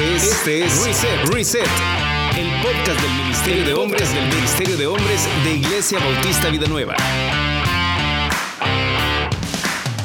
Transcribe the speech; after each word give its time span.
Este 0.00 0.14
es, 0.14 0.24
este 0.24 0.64
es 0.64 0.82
Reset, 0.82 1.26
Reset, 1.30 1.68
el 2.38 2.48
podcast 2.62 3.02
del 3.02 3.12
Ministerio 3.18 3.66
de 3.66 3.74
Hombres 3.74 4.14
del 4.14 4.28
Ministerio 4.28 4.76
de 4.78 4.86
Hombres 4.86 5.28
de 5.44 5.54
Iglesia 5.56 5.98
Bautista 5.98 6.48
Vida 6.48 6.66
Nueva. 6.68 6.96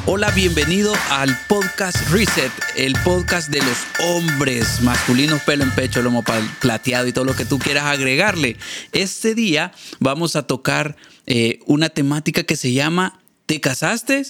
Hola, 0.04 0.30
bienvenido 0.32 0.92
al 1.08 1.34
podcast 1.48 1.96
Reset, 2.10 2.52
el 2.76 2.92
podcast 3.04 3.48
de 3.48 3.60
los 3.60 3.78
hombres 4.10 4.82
masculinos, 4.82 5.40
pelo 5.40 5.64
en 5.64 5.70
pecho, 5.70 6.02
lomo 6.02 6.22
plateado 6.60 7.06
y 7.06 7.14
todo 7.14 7.24
lo 7.24 7.34
que 7.34 7.46
tú 7.46 7.58
quieras 7.58 7.84
agregarle. 7.84 8.58
Este 8.92 9.34
día 9.34 9.72
vamos 9.98 10.36
a 10.36 10.46
tocar 10.46 10.96
eh, 11.24 11.60
una 11.64 11.88
temática 11.88 12.42
que 12.42 12.56
se 12.56 12.74
llama 12.74 13.18
¿Te 13.46 13.62
casaste? 13.62 14.26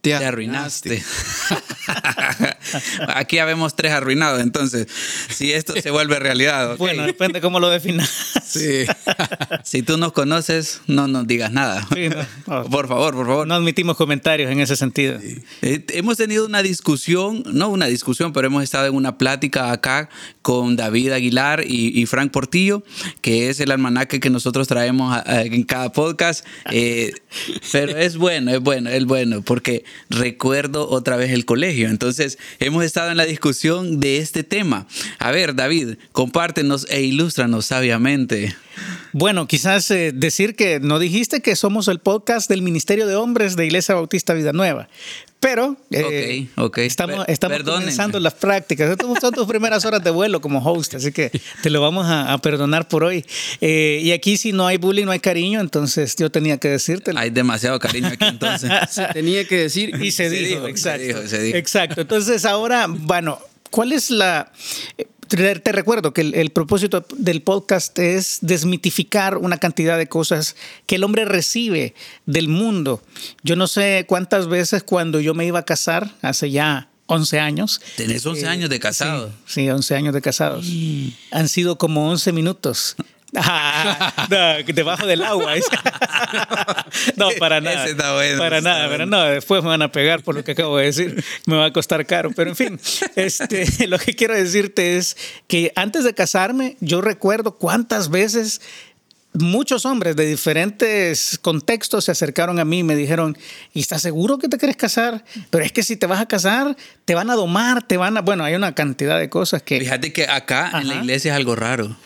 Te, 0.00 0.14
arruinaste. 0.14 1.02
Aquí 3.08 3.36
ya 3.36 3.44
vemos 3.44 3.76
tres 3.76 3.92
arruinados, 3.92 4.40
entonces, 4.40 4.86
si 5.28 5.52
esto 5.52 5.74
se 5.80 5.90
vuelve 5.90 6.18
realidad. 6.18 6.78
Bueno, 6.78 7.02
depende 7.02 7.42
cómo 7.42 7.60
lo 7.60 7.68
definas. 7.68 8.10
Sí. 8.44 8.86
si 9.62 9.82
tú 9.82 9.98
nos 9.98 10.12
conoces, 10.12 10.80
no 10.86 11.06
nos 11.06 11.26
digas 11.26 11.52
nada. 11.52 11.86
Por 12.46 12.88
favor, 12.88 13.14
por 13.14 13.26
favor. 13.26 13.46
No 13.46 13.54
admitimos 13.54 13.96
comentarios 13.96 14.50
en 14.50 14.60
ese 14.60 14.74
sentido. 14.74 15.18
Eh, 15.62 15.84
hemos 15.90 16.16
tenido 16.16 16.46
una 16.46 16.62
discusión, 16.62 17.42
no 17.52 17.68
una 17.68 17.86
discusión, 17.86 18.32
pero 18.32 18.46
hemos 18.46 18.62
estado 18.62 18.86
en 18.86 18.94
una 18.94 19.18
plática 19.18 19.70
acá 19.70 20.08
con 20.40 20.76
David 20.76 21.12
Aguilar 21.12 21.64
y, 21.66 22.06
Frank 22.06 22.32
Portillo, 22.32 22.82
que 23.20 23.50
es 23.50 23.60
el 23.60 23.70
almanaque 23.70 24.18
que 24.18 24.30
nosotros 24.30 24.66
traemos 24.66 25.20
en 25.26 25.62
cada 25.64 25.92
podcast. 25.92 26.46
Eh, 26.70 27.12
pero 27.70 27.96
es 27.96 28.16
bueno, 28.16 28.50
es 28.50 28.60
bueno, 28.60 28.90
es 28.90 29.04
bueno, 29.04 29.42
porque 29.42 29.84
recuerdo 30.08 30.88
otra 30.88 31.16
vez 31.16 31.30
el 31.30 31.44
colegio. 31.44 31.88
Entonces, 31.88 32.38
hemos 32.58 32.84
estado 32.84 33.10
en 33.10 33.16
la 33.16 33.24
discusión 33.24 34.00
de 34.00 34.18
este 34.18 34.44
tema. 34.44 34.86
A 35.18 35.30
ver, 35.30 35.54
David, 35.54 35.96
compártenos 36.12 36.86
e 36.90 37.02
ilústranos 37.02 37.66
sabiamente. 37.66 38.54
Bueno, 39.12 39.46
quizás 39.48 39.90
eh, 39.90 40.12
decir 40.14 40.54
que 40.54 40.80
no 40.80 40.98
dijiste 40.98 41.40
que 41.40 41.56
somos 41.56 41.88
el 41.88 41.98
podcast 41.98 42.48
del 42.48 42.62
Ministerio 42.62 43.06
de 43.06 43.16
Hombres 43.16 43.56
de 43.56 43.66
Iglesia 43.66 43.94
Bautista 43.94 44.34
Vida 44.34 44.52
Nueva, 44.52 44.88
pero 45.40 45.74
eh, 45.90 46.48
estamos, 46.76 47.24
estamos 47.26 47.62
comenzando 47.62 48.20
las 48.20 48.34
prácticas. 48.34 48.90
Estas 48.90 49.08
son 49.20 49.32
tus 49.32 49.46
primeras 49.46 49.86
horas 49.86 50.04
de 50.04 50.10
vuelo 50.10 50.42
como 50.42 50.62
host, 50.62 50.94
así 50.94 51.12
que 51.12 51.32
te 51.62 51.70
lo 51.70 51.80
vamos 51.80 52.06
a, 52.08 52.36
perdonar 52.42 52.86
por 52.88 53.04
hoy. 53.04 53.24
Eh, 53.62 54.00
y 54.02 54.12
aquí 54.12 54.36
si 54.36 54.52
no 54.52 54.66
hay 54.66 54.76
bullying, 54.76 55.06
no 55.06 55.12
hay 55.12 55.18
cariño, 55.18 55.60
entonces 55.60 56.14
yo 56.16 56.30
tenía 56.30 56.58
que 56.58 56.68
decirte. 56.68 57.12
Hay 57.16 57.30
demasiado 57.30 57.78
cariño 57.78 58.08
aquí 58.08 58.26
entonces. 58.26 58.70
se 58.90 59.06
tenía 59.06 59.48
que 59.48 59.56
decir 59.56 59.94
y 60.02 60.10
se, 60.10 60.28
dijo, 60.28 60.68
exacto. 60.68 61.22
Exacto. 61.56 62.00
Entonces 62.02 62.44
ahora, 62.44 62.86
bueno, 62.86 63.38
¿cuál 63.70 63.92
es 63.92 64.10
la 64.10 64.52
te 65.36 65.72
recuerdo 65.72 66.12
que 66.12 66.22
el, 66.22 66.50
propósito 66.50 67.06
del 67.16 67.42
podcast 67.42 67.98
es 67.98 68.38
desmitificar 68.40 69.36
una 69.36 69.58
cantidad 69.58 69.96
de 69.96 70.08
cosas 70.08 70.56
que 70.86 70.96
el 70.96 71.04
hombre 71.04 71.24
recibe 71.24 71.94
del 72.26 72.48
mundo. 72.48 73.02
Yo 73.42 73.54
no 73.54 73.66
sé 73.68 74.04
cuántas 74.08 74.48
veces 74.48 74.82
cuando 74.82 75.20
yo 75.20 75.34
me 75.34 75.46
iba 75.46 75.60
a 75.60 75.64
casar, 75.64 76.10
hace 76.22 76.50
ya 76.50 76.88
11 77.06 77.40
años. 77.40 77.80
Tenés 77.96 78.26
11 78.26 78.46
años 78.46 78.70
de 78.70 78.80
casado. 78.80 79.32
Sí, 79.46 79.68
11 79.68 79.94
años 79.94 80.14
de 80.14 80.20
casados. 80.20 80.66
Han 81.30 81.48
sido 81.48 81.78
como 81.78 82.10
11 82.10 82.32
minutos. 82.32 82.96
Ah, 83.36 84.12
debajo 84.66 85.06
del 85.06 85.22
agua. 85.22 85.54
no, 87.16 87.28
para 87.38 87.60
nada. 87.60 87.86
para 88.38 88.60
nada, 88.60 88.88
pero 88.88 89.06
no, 89.06 89.22
después 89.24 89.62
me 89.62 89.68
van 89.68 89.82
a 89.82 89.92
pegar 89.92 90.22
por 90.22 90.34
lo 90.34 90.44
que 90.44 90.52
acabo 90.52 90.78
de 90.78 90.86
decir. 90.86 91.24
Me 91.46 91.56
va 91.56 91.66
a 91.66 91.72
costar 91.72 92.04
caro. 92.06 92.30
Pero 92.34 92.50
en 92.50 92.56
fin, 92.56 92.80
este, 93.16 93.66
lo 93.86 93.98
que 93.98 94.14
quiero 94.14 94.34
decirte 94.34 94.96
es 94.96 95.16
que 95.46 95.72
antes 95.76 96.04
de 96.04 96.14
casarme, 96.14 96.76
yo 96.80 97.00
recuerdo 97.00 97.52
cuántas 97.52 98.10
veces 98.10 98.60
muchos 99.34 99.86
hombres 99.86 100.16
de 100.16 100.26
diferentes 100.26 101.38
contextos 101.40 102.04
se 102.04 102.12
acercaron 102.12 102.58
a 102.58 102.64
mí 102.64 102.80
y 102.80 102.82
me 102.82 102.96
dijeron, 102.96 103.36
¿y 103.72 103.80
estás 103.80 104.02
seguro 104.02 104.38
que 104.38 104.48
te 104.48 104.58
quieres 104.58 104.76
casar? 104.76 105.24
Pero 105.50 105.64
es 105.64 105.72
que 105.72 105.82
si 105.82 105.96
te 105.96 106.06
vas 106.06 106.20
a 106.20 106.26
casar, 106.26 106.76
te 107.04 107.14
van 107.14 107.30
a 107.30 107.34
domar, 107.34 107.86
te 107.86 107.96
van 107.96 108.16
a... 108.16 108.22
Bueno, 108.22 108.44
hay 108.44 108.54
una 108.54 108.74
cantidad 108.74 109.18
de 109.18 109.28
cosas 109.28 109.62
que... 109.62 109.78
Fíjate 109.78 110.12
que 110.12 110.26
acá 110.26 110.72
en 110.80 110.88
la 110.88 110.96
iglesia 110.96 111.32
es 111.32 111.36
algo 111.36 111.54
raro. 111.54 111.96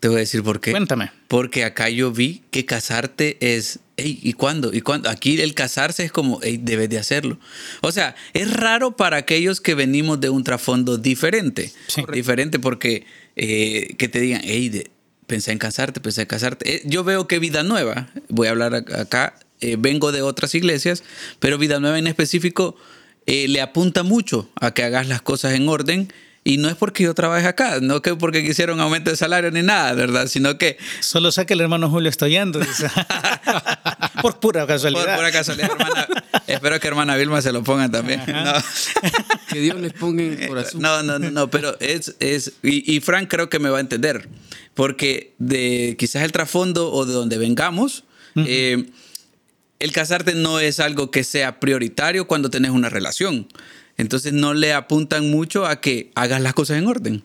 Te 0.00 0.08
voy 0.08 0.16
a 0.16 0.20
decir 0.20 0.42
por 0.42 0.60
qué. 0.60 0.72
Cuéntame. 0.72 1.10
Porque 1.28 1.64
acá 1.64 1.88
yo 1.88 2.10
vi 2.10 2.42
que 2.50 2.64
casarte 2.64 3.36
es... 3.40 3.80
¿Y 3.98 4.34
cuándo? 4.34 4.74
¿Y 4.74 4.82
cuándo? 4.82 5.08
Aquí 5.08 5.40
el 5.40 5.54
casarse 5.54 6.04
es 6.04 6.12
como, 6.12 6.40
hey, 6.42 6.60
debes 6.62 6.90
de 6.90 6.98
hacerlo. 6.98 7.38
O 7.80 7.92
sea, 7.92 8.14
es 8.34 8.52
raro 8.52 8.94
para 8.94 9.16
aquellos 9.16 9.62
que 9.62 9.74
venimos 9.74 10.20
de 10.20 10.28
un 10.28 10.44
trasfondo 10.44 10.98
diferente. 10.98 11.72
Diferente 12.12 12.58
porque 12.58 13.06
eh, 13.36 13.94
que 13.96 14.08
te 14.08 14.20
digan, 14.20 14.42
hey, 14.44 14.68
de, 14.68 14.90
pensé 15.26 15.52
en 15.52 15.58
casarte, 15.58 16.00
pensé 16.00 16.22
en 16.22 16.28
casarte. 16.28 16.76
Eh, 16.76 16.82
yo 16.84 17.04
veo 17.04 17.26
que 17.26 17.38
Vida 17.38 17.62
Nueva, 17.62 18.08
voy 18.28 18.48
a 18.48 18.50
hablar 18.50 18.74
acá, 18.74 19.38
eh, 19.60 19.76
vengo 19.78 20.12
de 20.12 20.22
otras 20.22 20.54
iglesias, 20.54 21.02
pero 21.40 21.58
Vida 21.58 21.80
Nueva 21.80 21.98
en 21.98 22.06
específico 22.06 22.76
eh, 23.26 23.48
le 23.48 23.60
apunta 23.60 24.02
mucho 24.02 24.48
a 24.54 24.72
que 24.72 24.84
hagas 24.84 25.08
las 25.08 25.22
cosas 25.22 25.54
en 25.54 25.68
orden. 25.68 26.12
Y 26.46 26.58
no 26.58 26.68
es 26.68 26.76
porque 26.76 27.02
yo 27.02 27.12
trabaje 27.12 27.48
acá, 27.48 27.80
no 27.80 28.02
que 28.02 28.14
porque 28.14 28.44
quisieron 28.44 28.78
aumento 28.78 29.10
de 29.10 29.16
salario 29.16 29.50
ni 29.50 29.62
nada, 29.62 29.94
¿verdad? 29.94 30.28
Sino 30.28 30.58
que... 30.58 30.78
Solo 31.00 31.32
sé 31.32 31.44
que 31.44 31.54
el 31.54 31.60
hermano 31.60 31.90
Julio 31.90 32.08
está 32.08 32.28
yendo. 32.28 32.60
Por 34.22 34.38
pura 34.38 34.64
casualidad. 34.64 35.06
Por 35.06 35.16
pura 35.16 35.32
casualidad, 35.32 35.72
hermana. 35.72 36.06
Espero 36.46 36.78
que 36.78 36.86
hermana 36.86 37.16
Vilma 37.16 37.42
se 37.42 37.52
lo 37.52 37.64
ponga 37.64 37.90
también. 37.90 38.22
que 39.52 39.58
Dios 39.58 39.80
les 39.80 39.92
ponga 39.92 40.22
en 40.22 40.46
corazón. 40.46 40.80
No, 40.80 41.02
no, 41.02 41.18
no, 41.18 41.50
pero 41.50 41.76
es... 41.80 42.14
es 42.20 42.52
y, 42.62 42.94
y 42.94 43.00
Frank 43.00 43.28
creo 43.28 43.48
que 43.48 43.58
me 43.58 43.68
va 43.68 43.78
a 43.78 43.80
entender 43.80 44.28
porque 44.74 45.34
de 45.38 45.96
quizás 45.98 46.22
el 46.22 46.30
trasfondo 46.30 46.92
o 46.92 47.06
de 47.06 47.12
donde 47.12 47.38
vengamos, 47.38 48.04
eh, 48.36 48.84
el 49.80 49.90
casarte 49.90 50.34
no 50.34 50.60
es 50.60 50.78
algo 50.78 51.10
que 51.10 51.24
sea 51.24 51.58
prioritario 51.58 52.28
cuando 52.28 52.50
tenés 52.50 52.70
una 52.70 52.88
relación. 52.88 53.48
Entonces 53.98 54.32
no 54.32 54.54
le 54.54 54.72
apuntan 54.72 55.30
mucho 55.30 55.66
a 55.66 55.80
que 55.80 56.10
hagas 56.14 56.40
las 56.40 56.54
cosas 56.54 56.78
en 56.78 56.86
orden. 56.86 57.24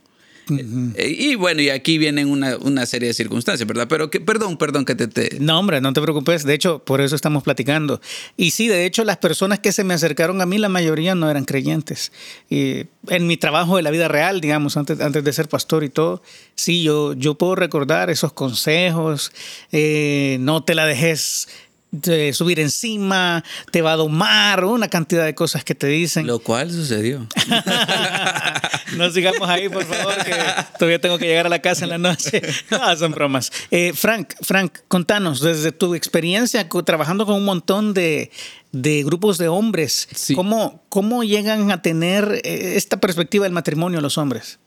Eh, 0.96 1.16
y 1.18 1.36
bueno, 1.36 1.62
y 1.62 1.70
aquí 1.70 1.98
vienen 1.98 2.30
una, 2.30 2.58
una, 2.58 2.86
serie 2.86 3.08
de 3.10 3.14
circunstancias, 3.14 3.66
¿verdad? 3.68 3.88
Pero 3.88 4.10
que, 4.10 4.20
perdón, 4.20 4.58
perdón 4.58 4.86
que 4.86 4.96
te, 4.96 5.08
te, 5.08 5.40
No, 5.40 5.60
hombre, 5.60 5.82
no 5.82 5.94
te 5.94 6.02
preocupes. 6.02 6.44
De 6.44 6.54
hecho, 6.54 6.80
por 6.80 7.02
eso 7.02 7.16
estamos 7.16 7.44
platicando. 7.44 8.02
Y 8.38 8.52
sí, 8.52 8.68
de 8.68 8.86
hecho, 8.86 9.04
las 9.04 9.18
personas 9.18 9.60
que 9.60 9.72
se 9.72 9.84
me 9.84 9.94
acercaron 9.94 10.42
a 10.42 10.46
mí, 10.46 10.58
la 10.58 10.70
mayoría 10.70 11.16
no 11.16 11.30
eran 11.30 11.46
creyentes. 11.46 12.12
Y 12.50 12.86
en 13.08 13.28
mi 13.28 13.38
trabajo 13.38 13.78
de 13.78 13.84
la 13.84 13.92
vida 13.92 14.08
real, 14.08 14.42
digamos, 14.42 14.78
antes, 14.78 15.00
antes 15.00 15.24
de 15.24 15.34
ser 15.34 15.48
pastor 15.48 15.84
y 15.84 15.90
todo, 15.90 16.22
sí, 16.56 16.84
yo, 16.84 17.14
yo 17.14 17.36
puedo 17.36 17.56
recordar 17.56 18.10
esos 18.10 18.34
consejos. 18.34 19.32
Eh, 19.72 20.38
no 20.42 20.64
te 20.64 20.76
la 20.76 20.86
dejes 20.86 21.48
de 21.92 22.32
subir 22.32 22.60
encima, 22.60 23.44
te 23.70 23.82
va 23.82 23.94
a 23.94 23.96
domar, 23.98 24.64
una 24.64 24.88
cantidad 24.88 25.26
de 25.26 25.36
cosas 25.36 25.64
que 25.64 25.76
te 25.76 25.88
dicen. 25.88 26.26
Lo 26.26 26.40
cual 26.40 26.72
sucedió. 26.72 27.28
no 28.98 29.12
sigamos 29.12 29.48
ahí, 29.50 29.68
por 29.68 29.84
favor, 29.84 30.16
que 30.24 30.34
todavía 30.80 31.00
tengo 31.02 31.18
que 31.18 31.28
llegar 31.28 31.48
a 31.48 31.50
la 31.50 31.60
casa 31.60 31.84
en 31.84 31.90
la 31.90 31.98
noche. 31.98 32.42
No, 32.70 32.96
son 32.98 33.12
bromas. 33.12 33.52
Eh, 33.72 33.92
Frank, 33.94 34.34
Frank, 34.42 34.80
contanos, 34.88 35.42
desde 35.42 35.74
tu 35.74 35.94
experiencia 35.94 36.68
trabajando 36.86 37.26
con 37.26 37.36
un 37.36 37.46
montón 37.46 37.94
de, 37.94 38.32
grupos 38.72 39.38
de 39.38 39.50
hombres, 39.50 40.08
¿cómo, 40.34 40.84
¿cómo 40.88 41.24
llegan 41.24 41.72
a 41.72 41.82
tener 41.82 42.42
eh, 42.44 42.74
esta 42.78 43.02
perspectiva 43.02 43.44
del 43.44 43.54
matrimonio 43.54 44.00
los 44.00 44.18
hombres? 44.18 44.60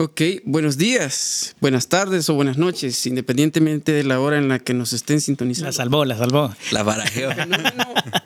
Ok, 0.00 0.20
buenos 0.44 0.78
días, 0.78 1.56
buenas 1.60 1.88
tardes 1.88 2.30
o 2.30 2.34
buenas 2.34 2.56
noches, 2.56 3.04
independientemente 3.08 3.90
de 3.90 4.04
la 4.04 4.20
hora 4.20 4.38
en 4.38 4.48
la 4.48 4.60
que 4.60 4.72
nos 4.72 4.92
estén 4.92 5.20
sintonizando. 5.20 5.70
La 5.70 5.72
salvó, 5.72 6.04
la 6.04 6.16
salvó. 6.16 6.54
La 6.70 6.84
barajeó. 6.84 7.30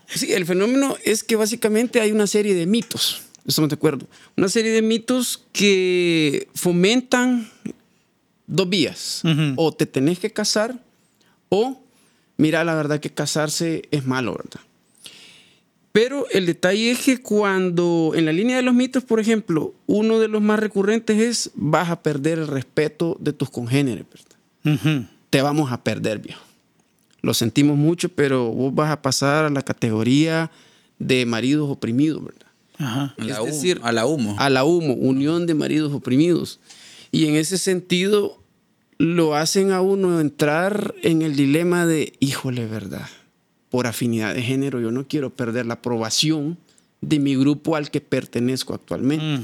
sí, 0.07 0.35
el 0.35 0.45
fenómeno 0.45 0.99
es 1.03 1.25
que 1.25 1.35
básicamente 1.35 2.03
hay 2.03 2.13
una 2.13 2.27
serie 2.27 2.55
de 2.55 2.67
mitos, 2.67 3.23
estamos 3.47 3.71
de 3.71 3.77
acuerdo, 3.77 4.07
una 4.37 4.51
serie 4.51 4.71
de 4.71 4.83
mitos 4.83 5.45
que 5.53 6.47
fomentan 6.55 7.51
dos 8.47 8.69
vías. 8.69 9.23
O 9.57 9.73
te 9.73 9.87
tenés 9.87 10.19
que 10.19 10.31
casar 10.31 10.79
o, 11.49 11.83
mira, 12.37 12.65
la 12.65 12.75
verdad 12.75 13.01
que 13.01 13.15
casarse 13.15 13.89
es 13.91 14.05
malo, 14.05 14.35
¿verdad? 14.35 14.61
Pero 15.93 16.27
el 16.31 16.47
detalle 16.47 16.91
es 16.91 17.01
que 17.01 17.21
cuando 17.21 18.13
en 18.15 18.25
la 18.25 18.33
línea 18.33 18.57
de 18.57 18.63
los 18.63 18.75
mitos, 18.75 19.05
por 19.05 19.21
ejemplo, 19.21 19.75
uno 19.87 20.19
de 20.19 20.29
los 20.29 20.41
más 20.41 20.59
recurrentes 20.59 21.19
es 21.21 21.51
vas 21.55 21.91
a 21.91 22.03
perder 22.03 22.39
el 22.39 22.47
respeto 22.47 23.17
de 23.21 23.35
tus 23.35 23.51
congéneres. 23.51 24.07
Te 25.29 25.43
vamos 25.43 25.71
a 25.71 25.85
perder, 25.85 26.19
viejo. 26.19 26.43
Lo 27.21 27.35
sentimos 27.35 27.77
mucho, 27.77 28.09
pero 28.09 28.51
vos 28.51 28.75
vas 28.75 28.91
a 28.91 29.03
pasar 29.03 29.45
a 29.45 29.51
la 29.51 29.63
categoría 29.63 30.51
de 30.99 31.27
maridos 31.27 31.71
oprimidos, 31.71 32.25
¿verdad? 32.25 32.47
Ajá. 32.79 33.15
Es 33.19 33.45
decir, 33.45 33.81
a 33.83 33.93
la 33.93 34.07
humo. 34.07 34.35
A 34.39 34.49
la 34.49 34.65
humo, 34.65 34.95
unión 34.95 35.47
de 35.47 35.55
maridos 35.55 35.93
oprimidos. 35.93 36.59
Y 37.11 37.27
en 37.27 37.37
ese 37.37 37.59
sentido 37.59 38.43
lo 38.99 39.35
hacen 39.35 39.73
a 39.73 39.83
uno 39.83 40.21
entrar 40.21 40.95
en 41.03 41.23
el 41.23 41.37
dilema 41.37 41.87
de, 41.87 42.15
híjole, 42.19 42.67
¿verdad? 42.67 43.09
Por 43.73 43.87
afinidad 43.87 44.35
de 44.35 44.43
género, 44.43 44.81
yo 44.81 44.91
no 44.91 45.09
quiero 45.09 45.31
perder 45.31 45.65
la 45.65 45.75
aprobación 45.75 46.59
de 47.01 47.19
mi 47.19 47.35
grupo 47.35 47.75
al 47.75 47.91
que 47.91 48.03
pertenezco 48.03 48.75
actualmente. 48.75 49.43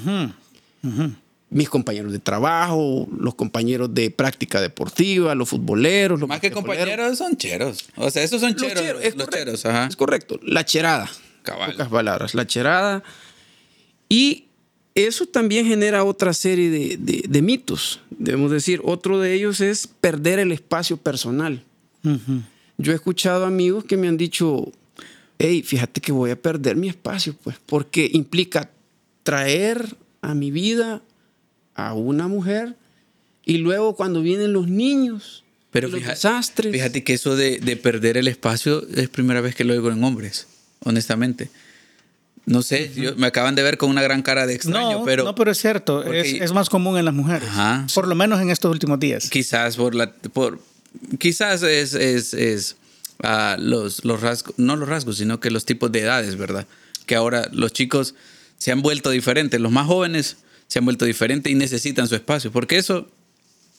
mis 1.49 1.71
compañeros 1.71 2.13
de 2.13 2.19
trabajo, 2.19 3.09
los 3.19 3.35
compañeros 3.35 3.95
de 3.95 4.11
práctica 4.11 4.61
deportiva, 4.61 5.35
los 5.35 5.49
futboleros. 5.49 6.21
Los 6.21 6.29
Más 6.29 6.41
que 6.41 6.51
compañeros 6.51 7.17
son 7.17 7.39
cheros. 7.39 7.89
O 7.97 8.11
sea, 8.11 8.23
esos 8.23 8.43
son 8.43 8.55
cheros. 8.55 9.03
es, 9.03 9.17
los 9.17 9.25
correcto, 9.25 9.57
cheros, 9.57 9.89
es 9.89 9.97
correcto. 9.97 10.39
La 10.43 10.63
cherada. 10.63 11.09
Cabal. 11.43 11.73
Pocas 11.73 11.89
palabras. 11.89 12.35
La 12.35 12.47
cherada. 12.47 13.03
Y 14.11 14.45
eso 14.95 15.25
también 15.25 15.67
genera 15.67 16.05
otra 16.05 16.35
serie 16.35 16.99
de, 16.99 17.43
mitos. 17.43 18.01
Debemos 18.11 18.51
decir, 18.51 18.83
otro 18.85 19.19
de 19.21 19.33
ellos 19.33 19.63
es 19.63 19.87
perder 19.87 20.39
el 20.39 20.53
espacio 20.53 20.99
personal. 20.99 21.65
Yo 22.79 22.93
he 22.93 22.95
escuchado 22.95 23.45
amigos 23.45 23.85
que 23.85 23.97
me 23.97 24.07
han 24.07 24.17
dicho, 24.17 24.71
hey, 25.39 25.63
fíjate 25.63 26.01
que 26.01 26.13
voy 26.13 26.31
a 26.31 26.41
perder 26.41 26.77
mi 26.77 26.89
espacio, 26.89 27.35
pues, 27.43 27.57
porque 27.67 28.09
implica 28.13 28.71
traer 29.25 29.97
a 30.23 30.35
mi 30.35 30.51
vida 30.51 31.03
a 31.75 31.95
una 31.95 32.29
mujer 32.29 32.77
y 33.45 33.59
luego 33.59 33.97
cuando 33.97 34.23
vienen 34.23 34.53
los 34.53 34.69
niños, 34.69 35.45
Pero 35.71 35.89
los 35.89 36.05
desastres. 36.05 36.73
Fíjate 36.73 37.03
que 37.03 37.15
eso 37.15 37.35
de, 37.35 37.59
perder 37.83 38.17
el 38.17 38.29
espacio 38.29 38.87
es 38.95 39.09
primera 39.09 39.41
vez 39.41 39.55
que 39.55 39.65
lo 39.65 39.73
oigo 39.73 39.91
en 39.91 40.03
hombres, 40.05 40.47
honestamente. 40.85 41.51
No 42.47 42.63
sé, 42.63 42.91
me 43.17 43.27
acaban 43.27 43.55
de 43.55 43.63
ver 43.63 43.77
con 43.77 43.91
una 43.91 44.03
gran 44.03 44.23
cara 44.23 44.47
de 44.47 44.55
extraño, 44.55 45.05
pero... 45.05 45.25
No, 45.25 45.35
pero 45.35 45.51
es 45.51 45.59
cierto, 45.59 46.05
es, 46.05 46.53
más 46.53 46.71
común 46.71 46.97
en 46.97 47.05
las 47.05 47.13
mujeres. 47.13 47.49
Por 47.95 48.07
lo 48.07 48.15
menos 48.15 48.41
en 48.41 48.51
estos 48.51 48.71
últimos 48.71 49.01
días. 49.01 49.29
Quizás 49.29 49.77
por 49.77 49.95
la... 49.95 50.13
Por, 50.13 50.61
quizás 51.19 51.63
es, 51.63 51.95
es, 51.95 52.77
ah, 53.23 53.57
los, 53.59 54.05
los 54.05 54.21
rasgos, 54.21 54.55
no 54.59 54.77
los 54.77 54.89
rasgos, 54.89 55.19
sino 55.19 55.41
que 55.41 55.51
los 55.51 55.65
tipos 55.65 55.91
de 55.93 56.01
edades, 56.01 56.37
¿verdad? 56.37 56.67
Que 57.07 57.15
ahora 57.15 57.49
los 57.53 57.73
chicos 57.73 58.15
se 58.59 58.73
han 58.73 58.83
vuelto 58.83 59.11
diferentes. 59.11 59.61
Los 59.61 59.73
más 59.73 59.87
jóvenes 59.87 60.39
se 60.67 60.79
han 60.79 60.85
vuelto 60.85 61.05
diferentes 61.05 61.51
y 61.51 61.55
necesitan 61.55 62.09
su 62.09 62.15
espacio, 62.15 62.53
porque 62.53 62.77
eso 62.77 63.09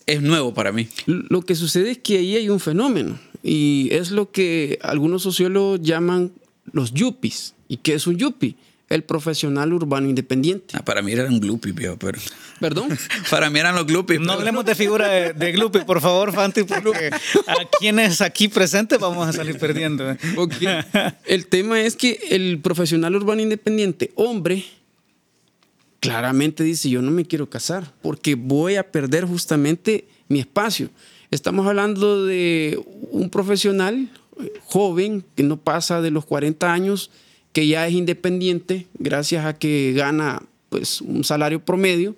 es 0.06 0.22
nuevo 0.22 0.54
para 0.54 0.72
mí. 0.72 0.88
Lo 1.06 1.42
que 1.42 1.56
sucede 1.56 1.92
es 1.92 1.98
que 2.00 2.18
ahí 2.18 2.36
hay 2.36 2.50
un 2.50 2.60
fenómeno 2.60 3.20
y 3.44 3.90
es 3.92 4.12
lo 4.12 4.32
que 4.32 4.80
algunos 4.82 5.24
sociólogos 5.24 5.82
llaman 5.82 6.32
los 6.72 6.94
yuppies. 6.94 7.54
¿Y 7.68 7.78
qué 7.78 7.94
es 7.94 8.08
un 8.08 8.18
yuppie? 8.18 8.56
El 8.90 9.04
profesional 9.04 9.72
urbano 9.72 10.10
independiente. 10.10 10.76
Ah, 10.76 10.84
para 10.84 11.02
mí 11.02 11.12
eran 11.12 11.32
un 11.32 11.40
gloopy, 11.40 11.74
pero... 11.74 12.20
¿Perdón? 12.60 12.98
para 13.30 13.50
mí 13.50 13.60
eran 13.60 13.76
los 13.76 13.86
glupis. 13.86 14.20
No 14.20 14.34
hablemos 14.34 14.66
de 14.66 14.76
figura 14.76 15.08
de, 15.08 15.34
de 15.34 15.86
por 15.86 16.02
favor, 16.02 16.34
Fanti, 16.34 16.64
porque 16.64 17.10
a 17.48 17.56
quienes 17.80 18.22
aquí 18.22 18.48
presentes 18.48 19.00
vamos 19.00 19.28
a 19.28 19.34
salir 19.34 19.58
perdiendo. 19.58 20.12
¿eh? 20.12 20.18
El 21.26 21.48
tema 21.48 21.82
es 21.82 21.96
que 21.96 22.20
el 22.30 22.60
profesional 22.60 23.16
urbano 23.16 23.42
independiente, 23.42 24.12
hombre, 24.16 24.66
claramente 26.00 26.64
dice, 26.64 26.90
yo 26.90 27.02
no 27.02 27.12
me 27.12 27.26
quiero 27.26 27.50
casar 27.50 27.94
porque 28.02 28.36
voy 28.36 28.76
a 28.76 28.92
perder 28.92 29.26
justamente 29.26 30.08
mi 30.28 30.40
espacio. 30.40 30.90
Estamos 31.32 31.68
hablando 31.68 32.26
de 32.26 32.82
un 33.12 33.30
profesional 33.30 34.10
joven 34.66 35.24
que 35.36 35.44
no 35.44 35.58
pasa 35.58 36.02
de 36.02 36.12
los 36.12 36.26
40 36.26 36.72
años, 36.72 37.12
que 37.54 37.68
ya 37.68 37.88
es 37.88 37.94
independiente 37.94 38.88
gracias 38.98 39.46
a 39.46 39.54
que 39.54 39.94
gana 39.96 40.44
pues, 40.70 41.02
un 41.02 41.24
salario 41.24 41.64
promedio, 41.64 42.16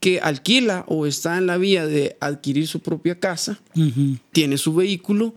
que 0.00 0.20
alquila 0.20 0.84
o 0.88 1.06
está 1.06 1.36
en 1.36 1.46
la 1.46 1.58
vía 1.58 1.86
de 1.86 2.16
adquirir 2.20 2.66
su 2.66 2.80
propia 2.80 3.18
casa, 3.20 3.60
tiene 4.32 4.56
su 4.56 4.74
vehículo, 4.74 5.34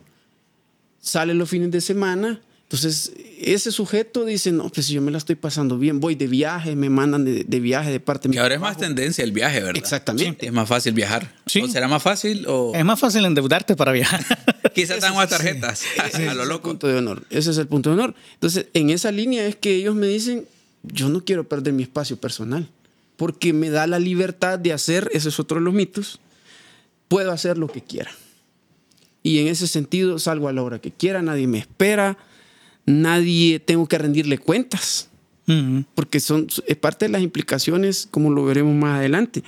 sale 1.00 1.34
los 1.34 1.50
fines 1.50 1.70
de 1.72 1.82
semana. 1.82 2.42
Entonces, 2.74 3.14
ese 3.40 3.72
sujeto 3.72 4.26
dice, 4.26 4.52
no, 4.52 4.68
pues 4.68 4.88
yo 4.88 5.00
me 5.00 5.12
la 5.12 5.20
estoy 5.20 5.36
pasando 5.36 5.78
bien, 5.78 6.00
voy 6.00 6.16
de 6.16 6.26
viaje, 6.26 6.76
me 6.76 6.90
mandan 6.90 7.24
de, 7.24 7.60
viaje 7.60 7.92
de 7.92 8.00
parte 8.00 8.28
de 8.28 8.32
mi 8.32 8.40
ahora 8.40 8.56
es 8.56 8.62
más 8.62 8.78
tendencia 8.78 9.24
el 9.24 9.32
viaje, 9.32 9.60
¿verdad? 9.60 9.78
Exactamente. 9.78 10.48
es 10.48 10.52
más 10.52 10.68
fácil 10.68 10.94
viajar. 10.94 11.36
¿O 11.46 11.68
será 11.68 11.88
más 11.88 12.02
fácil 12.02 12.48
o...? 12.48 12.72
Es 12.74 12.84
más 12.84 13.00
fácil 13.00 13.26
endeudarte 13.26 13.76
para 13.76 13.92
viajar. 13.92 14.26
Quizás 14.74 15.02
dan 15.02 15.14
más 15.14 15.30
tarjetas. 15.30 15.84
a 16.28 16.34
lo 16.34 16.46
loco. 16.46 16.70
punto 16.70 16.88
de 16.88 16.98
honor. 16.98 17.24
Ese 17.30 17.52
es 17.52 17.60
el 17.60 17.68
punto 17.68 17.92
de 17.92 17.94
honor. 17.94 18.16
Entonces, 18.34 18.66
en 18.74 18.90
esa 18.90 19.12
línea 19.12 19.46
es 19.46 19.56
que 19.56 19.76
ellos 19.76 19.94
me 19.94 20.08
dicen, 20.08 20.48
yo 20.82 21.10
no 21.10 21.24
quiero 21.24 21.48
perder 21.48 21.74
mi 21.74 21.84
espacio 21.84 22.18
personal, 22.18 22.68
porque 23.18 23.54
me 23.54 23.70
da 23.70 23.86
la 23.86 24.00
libertad 24.00 24.58
de 24.58 24.74
hacer, 24.74 25.12
ese 25.14 25.30
es 25.30 25.40
otro 25.40 25.60
de 25.60 25.66
los 25.66 25.76
mitos, 25.76 26.20
puedo 27.08 27.32
hacer 27.32 27.60
lo 27.60 27.68
que 27.68 27.84
quiera. 27.84 28.10
Y 29.22 29.38
en 29.38 29.48
ese 29.48 29.68
sentido 29.68 30.18
salgo 30.18 30.48
a 30.48 30.54
la 30.54 30.64
hora 30.64 30.80
que 30.80 30.90
quiera, 30.90 31.22
nadie 31.22 31.46
me 31.46 31.60
espera, 31.60 32.18
nadie 32.86 33.60
tengo 33.60 33.88
que 33.88 33.98
rendirle 33.98 34.38
cuentas, 34.38 35.10
porque 35.96 36.20
son, 36.20 36.48
es 36.68 36.78
parte 36.78 37.06
de 37.06 37.12
las 37.12 37.22
implicaciones, 37.22 38.08
como 38.10 38.30
lo 38.30 38.46
veremos 38.46 38.74
más 38.76 39.00
adelante 39.00 39.44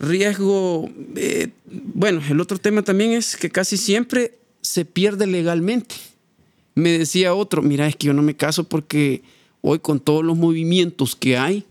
riesgo, 0.00 0.90
eh, 1.14 1.48
bueno, 1.66 2.22
el 2.28 2.40
otro 2.40 2.58
tema 2.58 2.82
también 2.82 3.12
es 3.12 3.36
que 3.36 3.50
casi 3.50 3.76
siempre 3.76 4.38
se 4.62 4.84
pierde 4.84 5.26
legalmente. 5.26 5.94
Me 6.74 6.98
decía 6.98 7.34
otro, 7.34 7.62
mira, 7.62 7.86
es 7.86 7.96
que 7.96 8.06
yo 8.06 8.14
no 8.14 8.22
me 8.22 8.34
caso 8.34 8.64
porque 8.64 9.22
hoy 9.60 9.78
con 9.78 10.00
todos 10.00 10.24
los 10.24 10.36
movimientos 10.36 11.14
que 11.14 11.36
hay, 11.36 11.64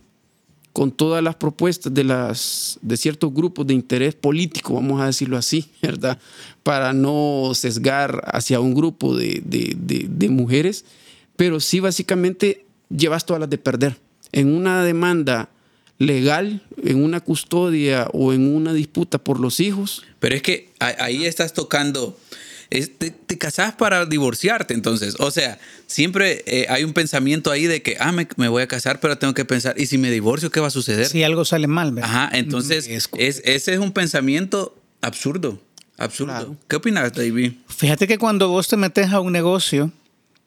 con 0.79 0.93
todas 0.93 1.21
las 1.21 1.35
propuestas 1.35 1.93
de, 1.93 2.05
las, 2.05 2.79
de 2.81 2.95
ciertos 2.95 3.33
grupos 3.33 3.67
de 3.67 3.73
interés 3.73 4.15
político, 4.15 4.75
vamos 4.75 5.01
a 5.01 5.07
decirlo 5.07 5.35
así, 5.35 5.69
¿verdad? 5.81 6.17
Para 6.63 6.93
no 6.93 7.51
sesgar 7.53 8.21
hacia 8.25 8.61
un 8.61 8.73
grupo 8.73 9.13
de, 9.13 9.41
de 9.43 10.29
mujeres, 10.29 10.85
pero 11.35 11.59
sí 11.59 11.81
básicamente 11.81 12.63
llevas 12.87 13.25
todas 13.25 13.41
las 13.41 13.49
de 13.49 13.57
perder. 13.57 13.97
En 14.31 14.55
una 14.55 14.81
demanda 14.85 15.49
legal 15.99 16.61
en 16.81 17.03
una 17.03 17.19
custodia 17.19 18.07
o 18.13 18.33
en 18.33 18.55
una 18.55 18.73
disputa 18.73 19.17
por 19.17 19.39
los 19.39 19.59
hijos. 19.59 20.03
Pero 20.19 20.35
es 20.35 20.41
que 20.41 20.69
ahí 20.79 21.25
estás 21.25 21.53
tocando, 21.53 22.17
te, 22.69 23.09
te, 23.09 23.37
casás 23.37 23.73
para 23.73 24.05
divorciarte 24.05 24.73
entonces. 24.73 25.15
O 25.19 25.31
sea, 25.31 25.59
siempre 25.87 26.43
eh, 26.45 26.67
hay 26.69 26.83
un 26.83 26.93
pensamiento 26.93 27.51
ahí 27.51 27.65
de 27.65 27.81
que, 27.81 27.97
ah, 27.99 28.11
me, 28.11 28.47
voy 28.47 28.61
a 28.61 28.67
casar, 28.67 28.99
pero 28.99 29.17
tengo 29.17 29.33
que 29.33 29.45
pensar, 29.45 29.79
¿y 29.79 29.87
si 29.87 29.97
me 29.97 30.11
divorcio, 30.11 30.51
qué 30.51 30.59
va 30.59 30.67
a 30.67 30.71
suceder? 30.71 31.07
Si 31.07 31.23
algo 31.23 31.45
sale 31.45 31.67
mal, 31.67 31.91
¿verdad? 31.91 32.09
Ajá, 32.09 32.37
entonces 32.37 32.87
es, 32.87 33.09
ese 33.43 33.73
es 33.73 33.79
un 33.79 33.91
pensamiento 33.91 34.75
absurdo. 35.01 35.59
Absurdo. 35.97 36.55
¿Qué 36.67 36.77
opinas, 36.77 37.11
David? 37.11 37.53
Fíjate 37.67 38.07
que 38.07 38.17
cuando 38.17 38.47
vos 38.47 38.67
te 38.67 38.77
metes 38.77 39.11
a 39.11 39.19
un 39.19 39.33
negocio, 39.33 39.91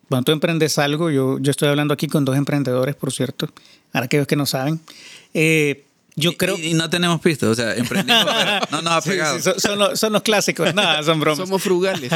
cuando 0.08 0.24
tú 0.24 0.32
emprendes 0.32 0.78
algo, 0.78 1.10
yo, 1.10 1.38
yo 1.40 1.50
estoy 1.50 1.68
hablando 1.68 1.92
aquí 1.92 2.06
con 2.06 2.24
dos 2.24 2.36
emprendedores, 2.36 2.94
por 2.94 3.12
cierto, 3.12 3.48
para 3.90 4.06
aquellos 4.06 4.26
que 4.26 4.36
no 4.36 4.46
saben, 4.46 4.80
eh, 5.34 5.84
yo 6.14 6.36
creo. 6.36 6.58
Y, 6.58 6.74
no 6.74 6.90
tenemos 6.90 7.20
pistas, 7.20 7.48
o 7.48 7.54
sea, 7.54 7.74
emprendimos, 7.74 8.24
no 8.70 8.82
nos 8.82 8.92
ha 8.92 9.00
pegado. 9.00 9.38
son, 9.40 10.12
los, 10.12 10.22
clásicos, 10.22 10.74
nada, 10.74 11.02
son 11.02 11.20
bromas. 11.20 11.38
Somos 11.38 11.62
frugales. 11.62 12.12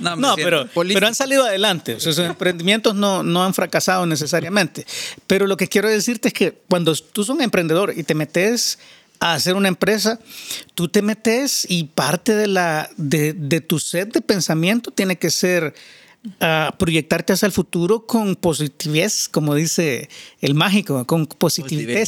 No, 0.00 0.36
pero, 0.36 0.68
pero 0.74 1.06
han 1.06 1.14
salido 1.14 1.44
adelante. 1.44 1.94
O 1.94 2.00
sea, 2.00 2.12
esos 2.12 2.26
emprendimientos 2.26 2.94
no, 2.94 3.22
no 3.22 3.44
han 3.44 3.54
fracasado 3.54 4.06
necesariamente. 4.06 4.86
Pero 5.26 5.46
lo 5.46 5.56
que 5.56 5.68
quiero 5.68 5.88
decirte 5.88 6.28
es 6.28 6.34
que 6.34 6.52
cuando 6.68 6.94
tú 6.94 7.24
sos 7.24 7.34
un 7.34 7.42
emprendedor 7.42 7.92
y 7.96 8.04
te 8.04 8.14
metes 8.14 8.78
a 9.20 9.34
hacer 9.34 9.54
una 9.54 9.68
empresa, 9.68 10.18
tú 10.74 10.88
te 10.88 11.02
metes 11.02 11.66
y 11.68 11.84
parte 11.84 12.34
de, 12.34 12.46
la, 12.46 12.90
de, 12.96 13.32
de 13.32 13.60
tu 13.60 13.78
set 13.78 14.12
de 14.12 14.20
pensamiento 14.20 14.90
tiene 14.90 15.16
que 15.16 15.30
ser 15.30 15.74
a 16.40 16.74
proyectarte 16.78 17.34
hacia 17.34 17.46
el 17.46 17.52
futuro 17.52 18.06
con 18.06 18.36
positividad, 18.36 19.12
como 19.30 19.54
dice 19.54 20.08
el 20.40 20.54
mágico, 20.54 21.04
con 21.06 21.26
positividad, 21.26 22.06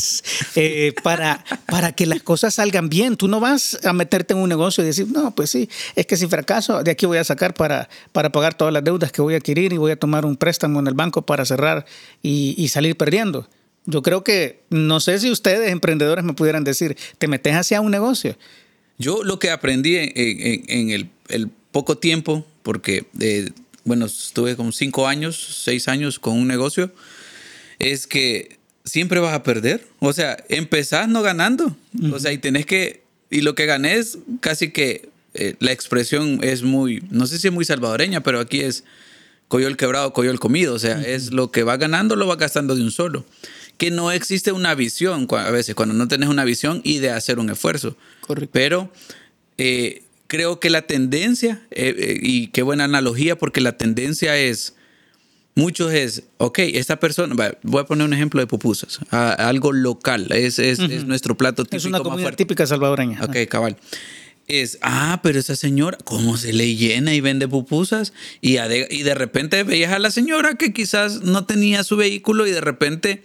eh, 0.55 0.95
para, 1.03 1.45
para 1.67 1.93
que 1.93 2.07
las 2.07 2.23
cosas 2.23 2.55
salgan 2.55 2.89
bien. 2.89 3.17
Tú 3.17 3.29
no 3.29 3.41
vas 3.41 3.79
a 3.85 3.93
meterte 3.93 4.33
en 4.33 4.41
un 4.41 4.49
negocio 4.49 4.83
y 4.83 4.87
decir, 4.87 5.09
no, 5.09 5.35
pues 5.35 5.51
sí, 5.51 5.69
es 5.95 6.07
que 6.07 6.17
si 6.17 6.27
fracaso, 6.27 6.83
de 6.83 6.91
aquí 6.91 7.05
voy 7.05 7.19
a 7.19 7.25
sacar 7.25 7.53
para, 7.53 7.89
para 8.13 8.33
pagar 8.33 8.55
todas 8.55 8.73
las 8.73 8.83
deudas 8.83 9.13
que 9.13 9.21
voy 9.21 9.35
a 9.35 9.37
adquirir 9.37 9.73
y 9.73 9.77
voy 9.77 9.93
a 9.93 9.97
tomar 9.97 10.25
un 10.25 10.37
préstamo 10.37 10.81
en 10.81 10.87
el 10.87 10.95
banco 10.95 11.23
para 11.23 11.45
cerrar 11.45 11.85
y, 12.23 12.67
salir 12.69 12.97
perdiendo. 12.97 13.49
Yo 13.85 14.03
creo 14.03 14.25
que, 14.25 14.65
no 14.71 14.99
sé 14.99 15.21
si 15.21 15.31
ustedes, 15.31 15.71
emprendedores, 15.71 16.25
me 16.25 16.35
pudieran 16.35 16.65
decir, 16.65 16.97
¿te 17.19 17.29
metes 17.29 17.55
hacia 17.55 17.81
un 17.81 17.93
negocio? 17.93 18.37
Yo 18.99 19.23
lo 19.23 19.39
que 19.39 19.51
aprendí 19.51 19.97
en, 19.97 20.91
el, 21.29 21.51
poco 21.71 21.99
tiempo, 21.99 22.45
porque... 22.63 23.07
Eh, 23.21 23.51
bueno, 23.87 24.07
estuve 24.07 24.57
como 24.57 24.73
cinco 24.73 25.07
años, 25.07 25.63
seis 25.65 25.89
años 25.89 26.19
con 26.19 26.35
un 26.35 26.49
negocio, 26.49 26.93
es 27.79 28.07
que 28.07 28.59
siempre 28.85 29.21
vas 29.21 29.33
a 29.33 29.45
perder. 29.45 29.87
O 30.01 30.13
sea, 30.13 30.37
empezás 30.49 31.09
no 31.09 31.23
ganando. 31.23 31.77
O 32.13 32.19
sea, 32.19 32.33
y 32.33 32.39
tenés 32.39 32.67
que, 32.67 33.05
y 33.31 33.41
lo 33.41 33.55
que 33.55 33.65
gané 33.65 33.95
es 33.95 34.19
casi 34.41 34.73
que 34.73 35.09
eh, 35.35 35.55
la 35.61 35.71
expresión 35.71 36.41
es 36.43 36.65
muy, 36.65 37.03
no 37.11 37.27
sé 37.27 37.39
si 37.39 37.47
es 37.47 37.55
muy 37.55 37.65
salvadoreña, 37.65 38.23
pero 38.23 38.41
aquí 38.41 38.61
es 38.61 38.83
coyo 39.47 39.69
el 39.69 39.77
quebrado, 39.77 40.13
coyo 40.13 40.33
el 40.33 40.41
comido. 40.41 40.75
O 40.75 40.79
sea, 40.81 41.01
es 41.01 41.33
lo 41.33 41.53
que 41.53 41.63
va 41.63 41.77
ganando, 41.77 42.17
lo 42.17 42.27
va 42.27 42.35
gastando 42.35 42.75
de 42.75 42.83
un 42.83 42.91
solo. 42.91 43.25
Que 43.79 43.93
no 43.93 44.11
existe 44.11 44.51
una 44.51 44.75
visión, 44.75 45.29
a 45.31 45.51
veces 45.53 45.77
cuando 45.77 45.95
no 45.95 46.09
tenés 46.09 46.29
una 46.29 46.45
visión 46.45 46.81
y 46.83 46.99
de 46.99 47.11
hacer 47.11 47.39
un 47.39 47.51
esfuerzo. 47.51 47.97
Correcto. 48.23 48.51
Pero 48.53 48.91
eh, 49.59 50.03
creo 50.27 50.61
que 50.61 50.71
la 50.71 50.83
tendencia, 50.83 51.63
eh, 51.71 51.95
eh, 51.97 52.19
y 52.23 52.49
qué 52.49 52.63
buena 52.63 52.85
analogía, 52.85 53.37
porque 53.37 53.61
la 53.61 53.77
tendencia 53.77 54.37
es 54.37 54.75
Muchos 55.59 55.95
es, 55.95 56.25
ok, 56.37 56.59
esta 56.59 57.01
persona, 57.01 57.35
voy 57.63 57.81
a 57.81 57.85
poner 57.85 58.07
un 58.07 58.13
ejemplo 58.13 58.43
de 58.43 58.47
pupusas, 58.47 58.99
algo 59.09 59.73
local, 59.73 60.27
es, 60.31 60.59
es, 60.59 60.79
es, 60.79 61.07
nuestro 61.07 61.35
plato 61.35 61.65
típico. 61.65 61.79
Es 61.79 61.87
una 61.87 62.01
comida 62.01 62.31
típica 62.33 62.67
salvadoreña. 62.67 63.25
Ok, 63.25 63.37
cabal 63.49 63.79
es, 64.49 64.79
ah, 64.83 65.21
pero 65.23 65.41
esa 65.41 65.57
señora, 65.57 65.99
¿cómo 66.05 66.37
se 66.37 66.53
le 66.53 66.77
llena 66.77 67.13
y 67.15 67.21
vende 67.21 67.49
pupusas? 67.49 68.13
Y, 68.41 68.59
y 68.59 69.03
de 69.03 69.15
repente 69.15 69.65
veías 69.65 69.93
a 69.93 69.99
la 69.99 70.11
señora 70.11 70.55
que 70.55 70.73
quizás 70.73 71.23
no 71.23 71.47
tenía 71.47 71.83
su 71.83 71.97
vehículo 71.97 72.47
y 72.47 72.53
de 72.53 72.61
repente, 72.61 73.25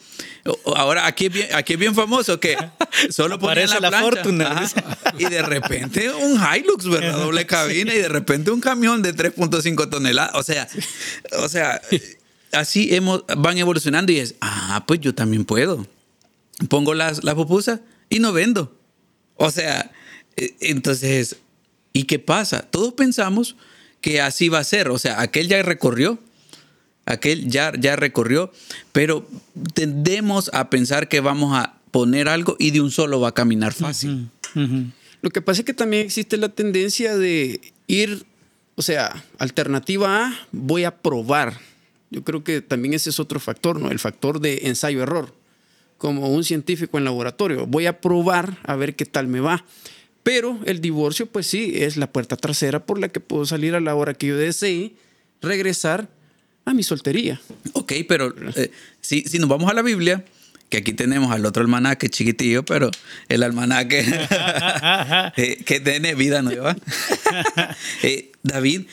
ahora 0.76 1.06
aquí 1.06 1.28
es 1.28 1.34
bien, 1.34 1.48
aquí 1.54 1.74
es 1.74 1.80
bien 1.80 1.94
famoso 1.94 2.40
que 2.40 2.58
solo 3.12 3.38
ponía 3.38 3.68
la, 3.68 3.92
la 3.92 4.02
fortuna. 4.02 4.68
y 5.20 5.26
de 5.26 5.44
repente 5.44 6.12
un 6.12 6.40
Hilux, 6.42 6.90
¿verdad? 6.90 7.18
Doble 7.20 7.46
cabina 7.46 7.94
y 7.94 8.00
de 8.00 8.10
repente 8.10 8.50
un 8.50 8.62
camión 8.62 9.04
de 9.04 9.16
3.5 9.16 9.90
toneladas. 9.90 10.34
O 10.36 10.44
sea, 10.44 10.68
o 11.38 11.48
sea, 11.48 11.82
así 12.52 12.96
hemos, 12.96 13.24
van 13.38 13.60
evolucionando 13.60 14.12
y 14.12 14.18
es, 14.18 14.36
ah, 14.42 14.84
pues 14.88 15.00
yo 15.00 15.14
también 15.14 15.46
puedo. 15.46 15.86
Pongo 16.68 16.96
las, 16.96 17.24
las 17.24 17.36
pupusas 17.36 17.82
y 18.10 18.20
no 18.20 18.34
vendo. 18.34 18.76
O 19.36 19.52
sea, 19.52 19.92
entonces, 20.36 21.38
¿y 21.94 22.04
qué 22.04 22.20
pasa? 22.20 22.62
Todos 22.62 22.94
pensamos 22.94 23.56
que 24.02 24.22
así 24.22 24.50
va 24.50 24.60
a 24.60 24.64
ser. 24.64 24.90
O 24.90 24.98
sea, 24.98 25.22
aquel 25.22 25.48
ya 25.48 25.62
recorrió, 25.62 26.20
aquel 27.06 27.50
ya, 27.50 27.72
ya 27.78 27.96
recorrió, 27.96 28.52
pero 28.92 29.28
tendemos 29.74 30.50
a 30.54 30.70
pensar 30.70 31.08
que 31.08 31.20
vamos 31.20 31.56
a 31.56 31.76
poner 31.92 32.28
algo 32.28 32.56
y 32.60 32.72
de 32.72 32.82
un 32.82 32.92
solo 32.92 33.20
va 33.20 33.30
a 33.30 33.34
caminar 33.34 33.74
fácil. 33.74 34.30
Lo 35.22 35.30
que 35.30 35.42
pasa 35.42 35.62
es 35.62 35.66
que 35.66 35.74
también 35.74 36.06
existe 36.06 36.38
la 36.38 36.50
tendencia 36.50 37.16
de 37.16 37.62
ir, 37.88 38.26
o 38.76 38.82
sea, 38.82 39.24
alternativa 39.38 40.26
A, 40.26 40.48
voy 40.52 40.84
a 40.84 40.98
probar. 40.98 41.60
Yo 42.10 42.24
creo 42.24 42.44
que 42.44 42.62
también 42.62 42.94
ese 42.94 43.10
es 43.10 43.20
otro 43.20 43.40
factor, 43.40 43.80
¿no? 43.80 43.92
El 43.92 44.00
factor 44.00 44.40
de 44.40 44.62
ensayo-error. 44.64 45.34
Como 45.98 46.30
un 46.30 46.44
científico 46.44 46.98
en 46.98 47.04
laboratorio, 47.04 47.68
voy 47.68 47.86
a 47.86 48.02
probar 48.02 48.58
a 48.64 48.76
ver 48.76 48.96
qué 48.96 49.06
tal 49.06 49.28
me 49.28 49.40
va. 49.40 49.64
Pero 50.24 50.60
el 50.66 50.82
divorcio, 50.82 51.26
pues 51.26 51.48
sí, 51.48 51.74
es 51.76 51.98
la 51.98 52.12
puerta 52.12 52.38
trasera 52.38 52.86
por 52.86 53.00
la 53.00 53.10
que 53.10 53.20
puedo 53.20 53.46
salir 53.46 53.76
a 53.76 53.80
la 53.80 53.96
hora 53.96 54.14
que 54.14 54.28
yo 54.28 54.38
desee, 54.38 54.94
regresar 55.42 56.10
a 56.66 56.74
mi 56.74 56.84
soltería. 56.84 57.42
Ok, 57.74 57.94
pero 58.08 58.34
eh, 58.56 58.72
si, 59.02 59.22
si 59.24 59.40
nos 59.40 59.50
vamos 59.50 59.72
a 59.72 59.74
la 59.74 59.82
Biblia, 59.82 60.24
que 60.72 60.78
aquí 60.78 60.94
tenemos 60.94 61.32
al 61.32 61.46
otro 61.46 61.62
almanaque 61.62 62.10
chiquitillo, 62.10 62.64
pero 62.64 62.90
el 63.28 63.44
almanaque 63.44 64.00
eh, 65.38 65.64
que 65.66 65.80
tiene 65.80 66.16
vida 66.16 66.42
nueva. 66.42 66.76
Eh, 68.04 68.32
David, 68.44 68.88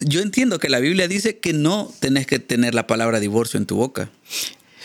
yo 0.00 0.20
entiendo 0.20 0.58
que 0.58 0.68
la 0.68 0.78
Biblia 0.78 1.08
dice 1.08 1.38
que 1.38 1.52
no 1.52 1.92
tenés 1.98 2.26
que 2.26 2.38
tener 2.38 2.74
la 2.74 2.86
palabra 2.86 3.18
divorcio 3.18 3.58
en 3.58 3.66
tu 3.66 3.76
boca. 3.76 4.10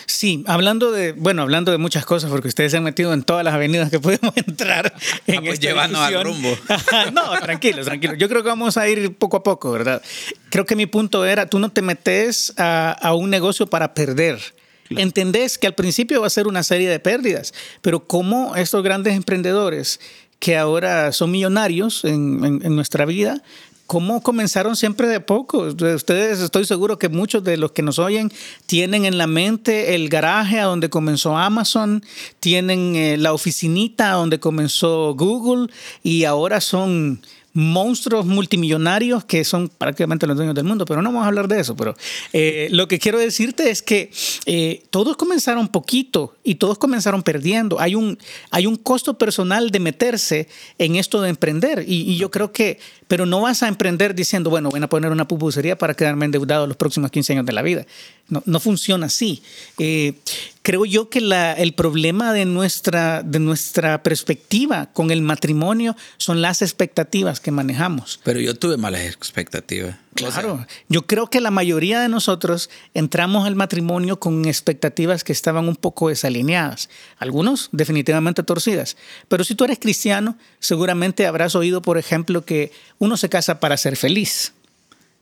Sí, 0.06 0.44
hablando 0.48 0.92
de, 0.92 1.14
bueno, 1.14 1.42
hablando 1.42 1.72
de 1.72 1.78
muchas 1.78 2.06
cosas, 2.06 2.30
porque 2.30 2.48
ustedes 2.48 2.72
se 2.72 2.78
han 2.78 2.84
metido 2.84 3.14
en 3.14 3.24
todas 3.24 3.44
las 3.44 3.54
avenidas 3.54 3.90
que 3.90 4.00
podemos 4.02 4.34
entrar. 4.36 4.94
Ah, 4.96 5.18
en 5.28 5.44
pues 5.44 5.60
llevando 5.60 6.00
al 6.02 6.24
rumbo. 6.24 6.50
no, 7.14 7.40
tranquilo, 7.40 7.84
tranquilo. 7.84 8.16
Yo 8.16 8.30
creo 8.30 8.44
que 8.44 8.50
vamos 8.50 8.78
a 8.78 8.88
ir 8.88 9.16
poco 9.16 9.38
a 9.38 9.44
poco, 9.44 9.72
¿verdad? 9.72 10.02
Creo 10.50 10.66
que 10.66 10.76
mi 10.76 10.86
punto 10.86 11.26
era, 11.26 11.48
tú 11.48 11.60
no 11.60 11.70
te 11.70 11.82
metes 11.82 12.54
a, 12.58 12.92
a 12.92 13.14
un 13.14 13.30
negocio 13.30 13.68
para 13.68 13.94
perder. 13.94 14.40
Entendés 14.90 15.58
que 15.58 15.68
al 15.68 15.74
principio 15.74 16.22
va 16.22 16.28
a 16.28 16.30
ser 16.30 16.48
una 16.48 16.62
serie 16.62 16.90
de 16.90 17.00
pérdidas, 17.00 17.54
pero 17.82 18.06
como 18.06 18.56
estos 18.56 18.84
grandes 18.84 19.16
emprendedores 19.16 20.00
que 20.40 20.58
ahora 20.58 21.12
son 21.14 21.32
millonarios 21.32 22.04
en, 22.04 22.44
en, 22.44 22.62
en 22.64 22.76
nuestra 22.76 23.06
vida, 23.06 23.42
cómo 23.88 24.24
comenzaron 24.24 24.76
siempre 24.76 25.08
de 25.08 25.20
poco. 25.20 25.60
Ustedes, 25.60 26.40
estoy 26.40 26.66
seguro 26.66 26.98
que 26.98 27.10
muchos 27.10 27.44
de 27.44 27.58
los 27.58 27.72
que 27.72 27.82
nos 27.82 28.00
oyen 28.00 28.32
tienen 28.66 29.06
en 29.06 29.18
la 29.18 29.28
mente 29.28 29.96
el 29.96 30.10
garaje 30.10 30.60
a 30.60 30.66
donde 30.66 30.90
comenzó 30.90 31.38
Amazon, 31.38 32.04
tienen 32.40 32.96
eh, 32.96 33.18
la 33.18 33.34
oficinita 33.34 34.12
a 34.12 34.16
donde 34.16 34.40
comenzó 34.40 35.14
Google 35.16 35.72
y 36.02 36.24
ahora 36.24 36.62
son 36.62 37.22
monstruos 37.54 38.26
multimillonarios 38.26 39.24
que 39.26 39.44
son 39.44 39.70
prácticamente 39.70 40.26
los 40.26 40.36
dueños 40.36 40.56
del 40.56 40.66
mundo, 40.66 40.86
pero 40.86 41.02
no 41.02 41.10
vamos 41.10 41.26
a 41.26 41.28
hablar 41.28 41.48
de 41.48 41.60
eso. 41.60 41.76
Pero 41.76 41.96
eh, 42.34 42.68
lo 42.72 42.88
que 42.88 43.00
quiero 43.00 43.20
decirte 43.20 43.70
es 43.70 43.82
que 43.82 44.12
eh, 44.46 44.84
todos 44.90 45.16
comenzaron 45.18 45.68
poquito 45.68 46.36
y 46.44 46.56
todos 46.56 46.78
comenzaron 46.78 47.22
perdiendo. 47.22 47.80
Hay 47.80 47.96
un, 47.96 48.18
hay 48.50 48.66
un 48.66 48.76
costo 48.76 49.18
personal 49.18 49.70
de 49.70 49.80
meterse 49.80 50.48
en 50.80 50.96
esto 50.96 51.22
de 51.22 51.30
emprender 51.30 51.86
y, 51.88 52.12
y 52.12 52.18
yo 52.18 52.32
creo 52.32 52.52
que, 52.52 52.80
pero 53.08 53.26
no 53.26 53.42
vas 53.42 53.62
a 53.62 53.68
emprender 53.68 54.16
diciendo, 54.16 54.50
bueno, 54.50 54.70
voy 54.70 54.82
a 54.82 54.90
poner 54.90 55.12
una 55.12 55.28
pupusería 55.28 55.78
para 55.78 55.94
quedarme 55.94 56.26
endeudado 56.26 56.66
los 56.66 56.78
próximos 56.78 57.12
15 57.12 57.34
años 57.34 57.46
de 57.46 57.54
la 57.54 57.62
vida. 57.62 57.86
No, 58.30 58.42
no 58.46 58.60
funciona 58.60 59.08
así. 59.08 59.44
Eh, 59.78 60.14
creo 60.62 60.86
yo 60.86 61.10
que 61.10 61.22
la, 61.22 61.54
el 61.54 61.74
problema 61.74 62.32
de 62.34 62.46
nuestra, 62.46 63.22
de 63.22 63.40
nuestra 63.40 64.02
perspectiva 64.02 64.88
con 64.94 65.12
el 65.12 65.22
matrimonio 65.22 65.96
son 66.18 66.42
las 66.42 66.62
expectativas 66.62 67.42
que 67.42 67.52
manejamos. 67.52 68.20
Pero 68.24 68.40
yo 68.40 68.56
tuve 68.56 68.78
malas 68.78 69.02
expectativas. 69.02 69.98
Claro, 70.16 70.66
yo 70.90 71.06
creo 71.06 71.28
que 71.30 71.42
la 71.42 71.52
mayoría 71.52 72.00
de 72.00 72.08
nosotros 72.08 72.70
entramos 72.94 73.46
al 73.46 73.56
matrimonio 73.56 74.20
con 74.20 74.46
expectativas 74.46 75.24
que 75.24 75.34
estaban 75.34 75.68
un 75.68 75.76
poco 75.76 76.10
desalineadas, 76.10 76.90
algunos 77.18 77.70
definitivamente 77.72 78.44
torcidas. 78.44 78.96
Pero 79.28 79.44
si 79.44 79.56
tú 79.56 79.66
eres 79.66 79.80
cristiano, 79.80 80.38
seguramente 80.60 81.26
habrás 81.26 81.56
oído, 81.56 81.82
por 81.82 81.98
ejemplo, 81.98 82.46
que 82.46 82.72
uno 83.00 83.18
se 83.18 83.30
casa 83.30 83.60
para 83.60 83.76
ser 83.76 83.98
feliz. 83.98 84.54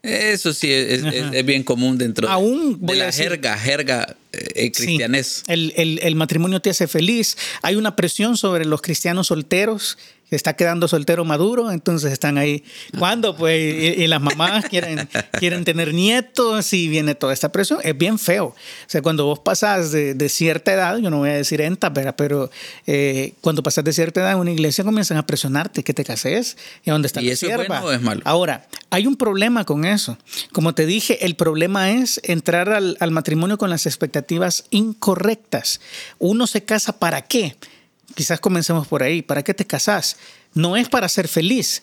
Eso 0.02 0.52
sí, 0.52 0.68
es, 0.72 1.02
bien 1.44 1.62
común 1.62 1.96
dentro 1.96 2.28
de 2.28 2.96
la 2.96 3.12
jerga, 3.12 3.56
jerga 3.56 4.16
eh, 4.32 4.72
cristianés. 4.72 5.44
el, 5.46 5.72
el, 5.76 6.00
el, 6.02 6.16
matrimonio 6.16 6.60
te 6.60 6.70
hace 6.70 6.88
feliz. 6.88 7.36
Hay 7.62 7.76
una 7.76 7.94
presión 7.94 8.36
sobre 8.36 8.64
los 8.64 8.82
cristianos 8.82 9.28
solteros 9.28 9.98
está 10.36 10.54
quedando 10.54 10.88
soltero 10.88 11.24
maduro, 11.24 11.70
entonces 11.70 12.12
están 12.12 12.38
ahí. 12.38 12.64
¿Cuándo? 12.98 13.36
Pues, 13.36 13.98
y, 13.98 14.06
las 14.06 14.20
mamás 14.20 14.64
quieren, 14.66 15.08
quieren 15.38 15.64
tener 15.64 15.94
nietos 15.94 16.72
y 16.72 16.88
viene 16.88 17.14
toda 17.14 17.32
esta 17.32 17.52
presión. 17.52 17.80
Es 17.82 17.96
bien 17.96 18.18
feo. 18.18 18.46
O 18.46 18.54
sea, 18.86 19.02
cuando 19.02 19.26
vos 19.26 19.38
pasas 19.38 19.92
de, 19.92 20.14
de 20.14 20.28
cierta 20.28 20.72
edad, 20.72 20.98
yo 20.98 21.10
no 21.10 21.18
voy 21.18 21.30
a 21.30 21.34
decir 21.34 21.60
enta, 21.60 21.92
pero 21.92 22.50
eh, 22.86 23.34
cuando 23.40 23.62
pasas 23.62 23.84
de 23.84 23.92
cierta 23.92 24.20
edad 24.20 24.32
en 24.32 24.38
una 24.38 24.50
iglesia 24.50 24.84
comienzan 24.84 25.16
a 25.16 25.26
presionarte 25.26 25.82
que 25.82 25.94
te 25.94 26.04
cases 26.04 26.56
y 26.84 26.90
a 26.90 26.92
dónde 26.92 27.06
está 27.06 27.20
¿Y 27.20 27.30
eso 27.30 27.46
es 27.46 27.56
bueno 27.56 27.84
o 27.84 27.92
es 27.92 28.00
malo? 28.00 28.22
Ahora, 28.24 28.66
hay 28.90 29.06
un 29.06 29.16
problema 29.16 29.64
con 29.64 29.84
eso. 29.84 30.18
Como 30.52 30.74
te 30.74 30.86
dije, 30.86 31.24
el 31.24 31.36
problema 31.36 31.90
es 31.90 32.20
entrar 32.24 32.70
al, 32.70 32.96
al 33.00 33.10
matrimonio 33.10 33.58
con 33.58 33.70
las 33.70 33.86
expectativas 33.86 34.64
incorrectas. 34.70 35.80
Uno 36.18 36.46
se 36.46 36.64
casa 36.64 36.98
para 36.98 37.22
qué? 37.22 37.56
Quizás 38.14 38.40
comencemos 38.40 38.86
por 38.86 39.02
ahí. 39.02 39.22
¿Para 39.22 39.42
qué 39.42 39.54
te 39.54 39.66
casás? 39.66 40.16
No 40.54 40.76
es 40.76 40.88
para 40.88 41.08
ser 41.08 41.28
feliz. 41.28 41.82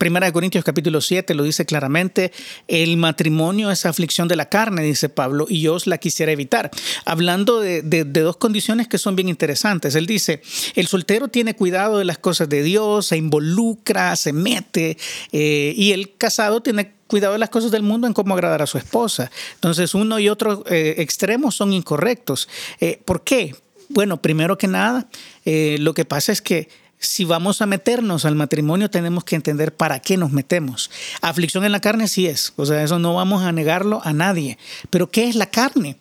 Primera 0.00 0.26
de 0.26 0.32
Corintios 0.32 0.64
capítulo 0.64 1.02
7 1.02 1.34
lo 1.34 1.42
dice 1.42 1.66
claramente, 1.66 2.32
el 2.68 2.96
matrimonio 2.96 3.70
es 3.70 3.84
aflicción 3.84 4.28
de 4.28 4.36
la 4.36 4.48
carne, 4.48 4.82
dice 4.82 5.10
Pablo, 5.10 5.44
y 5.46 5.60
yo 5.60 5.74
os 5.74 5.86
la 5.86 5.98
quisiera 5.98 6.32
evitar. 6.32 6.70
Hablando 7.04 7.60
de, 7.60 7.82
dos 7.82 8.38
condiciones 8.38 8.88
que 8.88 8.96
son 8.96 9.14
bien 9.14 9.28
interesantes. 9.28 9.94
Él 9.96 10.06
dice, 10.06 10.40
el 10.74 10.86
soltero 10.86 11.28
tiene 11.28 11.54
cuidado 11.54 11.98
de 11.98 12.06
las 12.06 12.16
cosas 12.16 12.48
de 12.48 12.62
Dios, 12.62 13.08
se 13.08 13.18
involucra, 13.18 14.16
se 14.16 14.32
mete, 14.32 14.96
eh, 15.32 15.74
y 15.76 15.92
el 15.92 16.16
casado 16.16 16.62
tiene 16.62 16.94
cuidado 17.06 17.34
de 17.34 17.40
las 17.40 17.50
cosas 17.50 17.70
del 17.70 17.82
mundo 17.82 18.06
en 18.06 18.14
cómo 18.14 18.32
agradar 18.32 18.62
a 18.62 18.66
su 18.66 18.78
esposa. 18.78 19.30
Entonces 19.56 19.94
uno 19.94 20.18
y 20.18 20.30
otro 20.30 20.64
eh, 20.70 20.94
extremos 20.96 21.56
son 21.56 21.74
incorrectos. 21.74 22.48
Eh, 22.80 23.02
¿Por 23.04 23.22
qué? 23.22 23.54
Bueno, 23.90 24.22
primero 24.22 24.56
que 24.56 24.68
nada, 24.68 25.08
eh, 25.44 25.76
lo 25.80 25.94
que 25.94 26.04
pasa 26.04 26.30
es 26.30 26.40
que 26.40 26.68
si 27.00 27.24
vamos 27.24 27.60
a 27.60 27.66
meternos 27.66 28.24
al 28.24 28.36
matrimonio, 28.36 28.88
tenemos 28.88 29.24
que 29.24 29.34
entender 29.34 29.74
para 29.74 30.00
qué 30.00 30.16
nos 30.16 30.30
metemos. 30.30 30.90
Aflicción 31.22 31.64
en 31.64 31.72
la 31.72 31.80
carne 31.80 32.06
sí 32.06 32.26
es, 32.26 32.52
o 32.56 32.66
sea, 32.66 32.84
eso 32.84 32.98
no 33.00 33.14
vamos 33.14 33.42
a 33.42 33.50
negarlo 33.50 34.00
a 34.04 34.12
nadie. 34.12 34.58
Pero 34.90 35.10
¿qué 35.10 35.28
es 35.28 35.34
la 35.34 35.46
carne? 35.46 35.96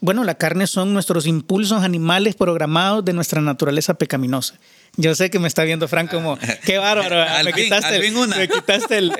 Bueno, 0.00 0.24
la 0.24 0.34
carne 0.34 0.66
son 0.66 0.92
nuestros 0.92 1.26
impulsos 1.26 1.84
animales 1.84 2.34
programados 2.34 3.04
de 3.04 3.12
nuestra 3.12 3.40
naturaleza 3.40 3.94
pecaminosa. 3.94 4.58
Yo 4.96 5.14
sé 5.14 5.30
que 5.30 5.38
me 5.38 5.46
está 5.46 5.62
viendo 5.62 5.86
Frank 5.86 6.10
como, 6.10 6.38
qué 6.64 6.78
bárbaro, 6.78 7.24
me, 7.44 7.52
quitaste, 7.52 8.10
me 8.10 8.48
quitaste 8.48 8.98
el, 8.98 9.12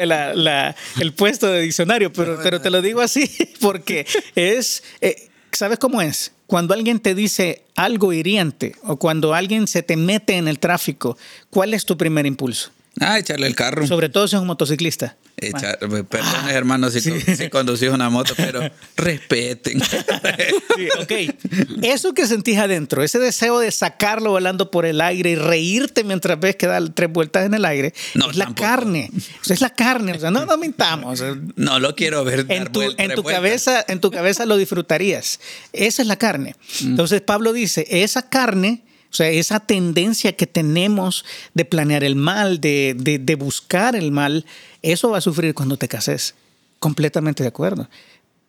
el, 1.00 1.12
puesto 1.12 1.46
de 1.46 1.60
diccionario, 1.60 2.12
pero, 2.12 2.40
pero 2.42 2.60
te 2.60 2.70
lo 2.70 2.82
digo 2.82 3.00
así 3.00 3.30
porque 3.60 4.06
es, 4.34 4.82
eh, 5.02 5.28
¿sabes 5.52 5.78
cómo 5.78 6.02
es? 6.02 6.32
Cuando 6.48 6.72
alguien 6.72 6.98
te 6.98 7.14
dice 7.14 7.66
algo 7.76 8.14
hiriente 8.14 8.74
o 8.82 8.96
cuando 8.96 9.34
alguien 9.34 9.66
se 9.66 9.82
te 9.82 9.98
mete 9.98 10.38
en 10.38 10.48
el 10.48 10.58
tráfico, 10.58 11.18
¿cuál 11.50 11.74
es 11.74 11.84
tu 11.84 11.98
primer 11.98 12.24
impulso? 12.24 12.70
Ah, 13.00 13.18
echarle 13.18 13.46
el 13.46 13.54
carro. 13.54 13.86
Sobre 13.86 14.08
todo 14.08 14.26
si 14.28 14.36
es 14.36 14.40
un 14.42 14.46
motociclista. 14.46 15.16
Echar, 15.36 15.78
pues, 15.78 16.04
Perdón, 16.04 16.48
hermanos, 16.50 16.92
si, 16.92 17.00
sí. 17.00 17.48
conducís 17.48 17.90
una 17.90 18.10
moto, 18.10 18.34
pero 18.36 18.60
respeten. 18.96 19.80
Sí, 19.80 20.88
ok. 21.00 21.82
Eso 21.82 22.12
que 22.12 22.26
sentís 22.26 22.58
adentro, 22.58 23.02
ese 23.02 23.18
deseo 23.18 23.60
de 23.60 23.70
sacarlo 23.70 24.30
volando 24.30 24.70
por 24.70 24.84
el 24.84 25.00
aire 25.00 25.30
y 25.30 25.36
reírte 25.36 26.02
mientras 26.02 26.40
ves 26.40 26.56
que 26.56 26.66
da 26.66 26.84
tres 26.92 27.10
vueltas 27.12 27.46
en 27.46 27.54
el 27.54 27.64
aire, 27.64 27.94
es 28.14 28.36
la 28.36 28.52
carne. 28.54 29.10
Es 29.48 29.60
la 29.60 29.70
carne. 29.70 30.12
O 30.12 30.18
sea, 30.18 30.30
no 30.30 30.44
nos 30.44 30.58
mintamos. 30.58 31.22
No 31.56 31.78
lo 31.78 31.94
quiero 31.94 32.24
ver. 32.24 32.46
En 32.48 32.72
tu, 32.72 32.82
en 32.82 33.14
tu 33.14 33.22
cabeza, 33.22 33.84
en 33.86 34.00
tu 34.00 34.10
cabeza 34.10 34.44
lo 34.44 34.56
disfrutarías. 34.56 35.40
Esa 35.72 36.02
es 36.02 36.08
la 36.08 36.16
carne. 36.16 36.56
Mm. 36.82 36.88
Entonces 36.88 37.20
Pablo 37.20 37.52
dice, 37.52 37.86
esa 37.88 38.28
carne 38.28 38.82
o 39.10 39.14
sea, 39.14 39.30
esa 39.30 39.60
tendencia 39.60 40.36
que 40.36 40.46
tenemos 40.46 41.24
de 41.54 41.64
planear 41.64 42.04
el 42.04 42.14
mal, 42.14 42.60
de, 42.60 42.94
de, 42.94 43.34
buscar 43.36 43.96
el 43.96 44.12
mal, 44.12 44.44
eso 44.82 45.10
va 45.10 45.18
a 45.18 45.22
sufrir 45.22 45.54
cuando 45.54 45.78
te 45.78 45.88
cases. 45.88 46.34
Completamente 46.78 47.42
de 47.42 47.48
acuerdo. 47.48 47.88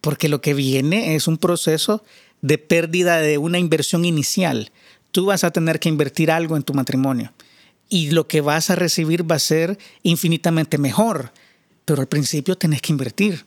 Porque 0.01 0.27
lo 0.27 0.41
que 0.41 0.53
viene 0.53 1.15
es 1.15 1.27
un 1.27 1.37
proceso 1.37 2.03
de 2.41 2.57
pérdida 2.57 3.19
de 3.19 3.37
una 3.37 3.57
inversión 3.57 4.03
inicial. 4.03 4.71
Tú 5.11 5.27
vas 5.27 5.43
a 5.43 5.51
tener 5.51 5.79
que 5.79 5.89
invertir 5.89 6.29
algo 6.29 6.57
en 6.57 6.63
tu 6.63 6.73
matrimonio 6.73 7.33
y 7.87 8.11
lo 8.11 8.27
que 8.27 8.41
vas 8.41 8.69
a 8.69 8.75
recibir 8.75 9.29
va 9.29 9.35
a 9.35 9.39
ser 9.39 9.77
infinitamente 10.03 10.77
mejor. 10.77 11.31
Pero 11.85 12.01
al 12.01 12.07
principio 12.07 12.57
tenés 12.57 12.81
que 12.81 12.91
invertir. 12.91 13.45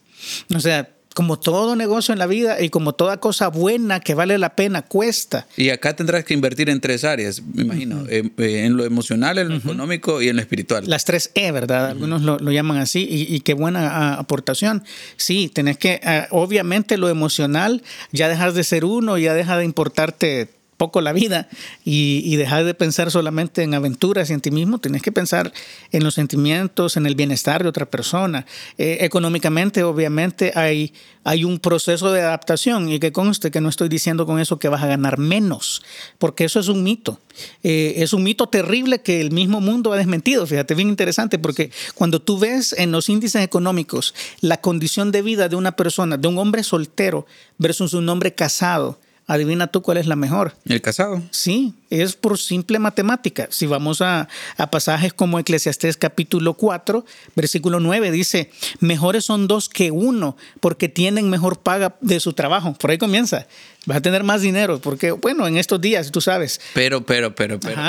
O 0.53 0.59
sea, 0.59 0.92
como 1.13 1.39
todo 1.39 1.75
negocio 1.75 2.13
en 2.13 2.19
la 2.19 2.27
vida 2.27 2.61
y 2.61 2.69
como 2.69 2.93
toda 2.93 3.17
cosa 3.17 3.47
buena 3.47 3.99
que 3.99 4.15
vale 4.15 4.37
la 4.37 4.55
pena, 4.55 4.81
cuesta. 4.81 5.47
Y 5.57 5.69
acá 5.69 5.95
tendrás 5.95 6.23
que 6.23 6.33
invertir 6.33 6.69
en 6.69 6.81
tres 6.81 7.03
áreas, 7.03 7.41
me 7.41 7.63
imagino, 7.63 8.05
eh, 8.09 8.29
eh, 8.37 8.65
en 8.65 8.77
lo 8.77 8.85
emocional, 8.85 9.37
en 9.37 9.49
lo 9.49 9.55
económico 9.55 10.21
y 10.21 10.29
en 10.29 10.35
lo 10.35 10.41
espiritual. 10.41 10.83
Las 10.87 11.05
tres 11.05 11.31
E, 11.35 11.51
¿verdad? 11.51 11.89
Algunos 11.89 12.21
lo, 12.21 12.39
llaman 12.51 12.77
así 12.77 13.07
y, 13.09 13.39
qué 13.41 13.53
buena 13.53 13.89
ah, 13.89 14.13
aportación. 14.15 14.83
Sí, 15.17 15.49
tenés 15.53 15.77
que, 15.77 15.99
ah, 16.03 16.27
obviamente 16.31 16.97
lo 16.97 17.09
emocional, 17.09 17.83
ya 18.11 18.27
dejas 18.27 18.53
de 18.55 18.63
ser 18.63 18.85
uno, 18.85 19.17
ya 19.17 19.33
deja 19.33 19.57
de 19.57 19.65
importarte 19.65 20.49
poco 20.83 20.99
la 20.99 21.13
vida 21.13 21.47
y, 21.85 22.21
y, 22.25 22.35
dejar 22.35 22.65
de 22.65 22.73
pensar 22.73 23.09
solamente 23.09 23.63
en 23.63 23.73
aventuras 23.73 24.29
y 24.29 24.33
en 24.33 24.41
ti 24.41 24.51
mismo, 24.51 24.79
tienes 24.79 25.01
que 25.01 25.13
pensar 25.13 25.53
en 25.93 26.03
los 26.03 26.13
sentimientos, 26.15 26.97
en 26.97 27.05
el 27.05 27.15
bienestar 27.15 27.63
de 27.63 27.69
otra 27.69 27.85
persona. 27.85 28.45
Eh, 28.77 28.97
económicamente, 28.99 29.81
obviamente, 29.83 30.51
hay, 30.55 30.93
hay 31.23 31.45
un 31.45 31.59
proceso 31.59 32.11
de 32.11 32.19
adaptación 32.19 32.89
y 32.89 32.99
que 32.99 33.13
conste 33.13 33.49
que 33.49 33.61
no 33.61 33.69
estoy 33.69 33.87
diciendo 33.87 34.25
con 34.25 34.41
eso 34.41 34.59
que 34.59 34.67
vas 34.67 34.83
a 34.83 34.87
ganar 34.87 35.19
menos, 35.19 35.83
porque 36.17 36.43
eso 36.43 36.59
es 36.59 36.67
un 36.67 36.83
mito. 36.83 37.21
Eh, 37.63 37.93
es 37.97 38.11
un 38.11 38.23
mito 38.23 38.47
terrible 38.47 38.99
que 39.01 39.21
el 39.21 39.31
mismo 39.31 39.61
mundo 39.61 39.93
ha 39.93 39.97
desmentido. 39.97 40.45
Fíjate, 40.45 40.75
bien 40.75 40.89
interesante, 40.89 41.39
porque 41.39 41.71
cuando 41.95 42.21
tú 42.21 42.39
ves 42.39 42.75
en 42.77 42.91
los 42.91 43.07
índices 43.07 43.41
económicos 43.41 44.13
la 44.41 44.57
condición 44.59 45.13
de 45.13 45.21
vida 45.21 45.47
de 45.47 45.55
una 45.55 45.77
persona, 45.77 46.17
de 46.17 46.27
un 46.27 46.37
hombre 46.37 46.61
soltero 46.61 47.25
versus 47.57 47.93
un 47.93 48.09
hombre 48.09 48.35
casado, 48.35 48.99
Adivina 49.25 49.67
tú 49.67 49.81
cuál 49.81 49.97
es 49.97 50.05
la 50.05 50.17
mejor. 50.17 50.53
El 50.65 50.81
casado. 50.81 51.21
Sí, 51.31 51.73
es 51.89 52.15
por 52.15 52.37
simple 52.37 52.77
matemática. 52.77 53.47
Si 53.51 53.65
vamos 53.65 54.01
a, 54.01 54.27
pasajes 54.69 55.13
como 55.13 55.39
Eclesiastés 55.39 55.95
capítulo 55.95 56.55
4, 56.55 57.05
versículo 57.35 57.79
9, 57.79 58.11
dice, 58.11 58.51
mejores 58.79 59.23
son 59.23 59.47
dos 59.47 59.69
que 59.69 59.91
uno 59.91 60.35
porque 60.59 60.89
tienen 60.89 61.29
mejor 61.29 61.59
paga 61.59 61.95
de 62.01 62.19
su 62.19 62.33
trabajo. 62.33 62.73
Por 62.73 62.91
ahí 62.91 62.97
comienza. 62.97 63.47
Vas 63.85 63.97
a 63.97 64.01
tener 64.01 64.23
más 64.23 64.41
dinero 64.41 64.79
porque, 64.81 65.11
bueno, 65.11 65.47
en 65.47 65.57
estos 65.57 65.79
días, 65.79 66.11
tú 66.11 66.19
sabes. 66.19 66.59
Pero, 66.73 67.05
pero, 67.05 67.33
pero, 67.33 67.59
pero. 67.59 67.81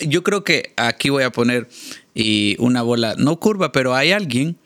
Yo 0.00 0.22
creo 0.22 0.44
que 0.44 0.72
aquí 0.76 1.08
voy 1.08 1.22
a 1.22 1.30
poner 1.30 1.68
y 2.14 2.56
una 2.58 2.82
bola, 2.82 3.14
no 3.16 3.38
curva, 3.40 3.72
pero 3.72 3.94
hay 3.94 4.12
alguien 4.12 4.56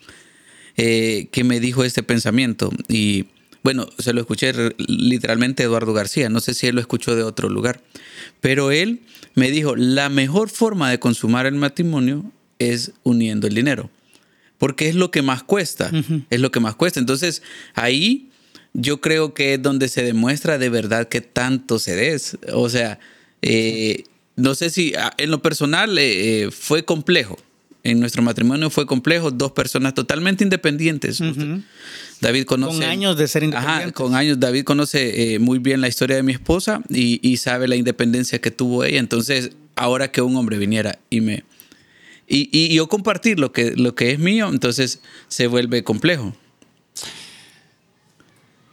eh, 0.75 1.27
que 1.31 1.43
me 1.43 1.59
dijo 1.59 1.83
este 1.83 2.03
pensamiento 2.03 2.71
y 2.87 3.25
bueno, 3.63 3.87
se 3.97 4.13
lo 4.13 4.21
escuché 4.21 4.53
literalmente 4.77 5.63
Eduardo 5.63 5.93
García, 5.93 6.29
no 6.29 6.39
sé 6.39 6.53
si 6.53 6.67
él 6.67 6.75
lo 6.75 6.81
escuchó 6.81 7.15
de 7.15 7.23
otro 7.23 7.49
lugar, 7.49 7.81
pero 8.41 8.71
él 8.71 9.01
me 9.35 9.51
dijo, 9.51 9.75
la 9.75 10.09
mejor 10.09 10.49
forma 10.49 10.89
de 10.89 10.99
consumar 10.99 11.45
el 11.45 11.55
matrimonio 11.55 12.31
es 12.57 12.91
uniendo 13.03 13.47
el 13.47 13.55
dinero, 13.55 13.89
porque 14.57 14.89
es 14.89 14.95
lo 14.95 15.11
que 15.11 15.21
más 15.21 15.43
cuesta, 15.43 15.91
es 16.29 16.39
lo 16.39 16.51
que 16.51 16.59
más 16.59 16.75
cuesta. 16.75 16.99
Entonces, 16.99 17.41
ahí 17.73 18.29
yo 18.73 19.01
creo 19.01 19.33
que 19.33 19.55
es 19.55 19.61
donde 19.61 19.87
se 19.87 20.03
demuestra 20.03 20.57
de 20.57 20.69
verdad 20.69 21.07
que 21.07 21.21
tanto 21.21 21.79
se 21.79 21.95
des. 21.95 22.37
O 22.53 22.69
sea, 22.69 22.99
eh, 23.41 24.03
no 24.35 24.55
sé 24.55 24.69
si 24.69 24.93
ah, 24.95 25.13
en 25.17 25.31
lo 25.31 25.41
personal 25.41 25.97
eh, 25.97 26.43
eh, 26.43 26.51
fue 26.51 26.85
complejo. 26.85 27.37
En 27.83 27.99
nuestro 27.99 28.21
matrimonio 28.21 28.69
fue 28.69 28.85
complejo, 28.85 29.31
dos 29.31 29.53
personas 29.53 29.93
totalmente 29.93 30.43
independientes. 30.43 31.21
David 32.21 32.45
conoce. 32.45 32.79
Con 32.79 32.83
años 32.83 33.17
de 33.17 33.27
ser 33.27 33.43
independiente. 33.43 33.83
Ajá, 33.83 33.91
con 33.91 34.15
años. 34.15 34.39
David 34.39 34.63
conoce 34.63 35.33
eh, 35.33 35.39
muy 35.39 35.59
bien 35.59 35.81
la 35.81 35.87
historia 35.87 36.15
de 36.15 36.23
mi 36.23 36.33
esposa 36.33 36.81
y, 36.89 37.37
sabe 37.37 37.67
la 37.67 37.75
independencia 37.75 38.39
que 38.39 38.51
tuvo 38.51 38.83
ella. 38.83 38.99
Entonces, 38.99 39.51
ahora 39.75 40.11
que 40.11 40.21
un 40.21 40.35
hombre 40.35 40.57
viniera 40.57 40.99
y 41.09 41.21
me. 41.21 41.43
Y, 42.27 42.73
yo 42.73 42.87
compartir 42.87 43.39
lo 43.39 43.51
que, 43.51 43.71
lo 43.71 43.95
que 43.95 44.11
es 44.11 44.19
mío, 44.19 44.49
entonces 44.49 44.99
se 45.27 45.47
vuelve 45.47 45.83
complejo. 45.83 46.35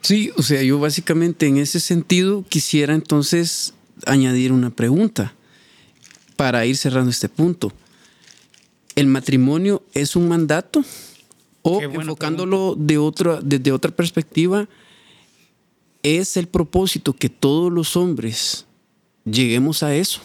Sí, 0.01 0.31
o 0.35 0.43
sea, 0.43 0.61
yo 0.61 0.79
básicamente 0.79 1.47
en 1.47 1.57
ese 1.57 1.79
sentido 1.79 2.45
quisiera 2.47 2.93
entonces 2.93 3.73
añadir 4.05 4.51
una 4.51 4.69
pregunta 4.69 5.33
para 6.35 6.65
ir 6.65 6.77
cerrando 6.77 7.09
este 7.09 7.29
punto. 7.29 7.73
¿El 8.95 9.07
matrimonio 9.07 9.83
es 9.93 10.15
un 10.15 10.27
mandato? 10.27 10.83
O 11.67 11.81
enfocándolo 11.81 12.75
de 12.77 12.97
otra, 12.97 13.39
desde 13.41 13.71
otra 13.71 13.91
perspectiva, 13.91 14.67
es 16.03 16.37
el 16.37 16.47
propósito 16.47 17.13
que 17.13 17.29
todos 17.29 17.71
los 17.71 17.95
hombres 17.95 18.65
lleguemos 19.25 19.83
a 19.83 19.95
eso. 19.95 20.21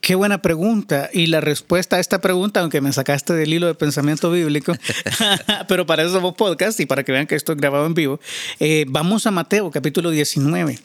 Qué 0.00 0.14
buena 0.14 0.40
pregunta. 0.40 1.10
Y 1.12 1.26
la 1.26 1.40
respuesta 1.40 1.96
a 1.96 1.98
esta 1.98 2.20
pregunta, 2.20 2.60
aunque 2.60 2.80
me 2.80 2.92
sacaste 2.92 3.32
del 3.32 3.52
hilo 3.52 3.66
de 3.66 3.74
pensamiento 3.74 4.30
bíblico, 4.30 4.72
pero 5.68 5.84
para 5.84 6.04
eso 6.04 6.12
somos 6.12 6.36
podcast 6.36 6.78
y 6.78 6.86
para 6.86 7.02
que 7.02 7.10
vean 7.10 7.26
que 7.26 7.34
esto 7.34 7.50
es 7.50 7.58
grabado 7.58 7.86
en 7.86 7.94
vivo, 7.94 8.20
eh, 8.60 8.84
vamos 8.88 9.26
a 9.26 9.32
Mateo 9.32 9.68
capítulo 9.72 10.10
19. 10.10 10.78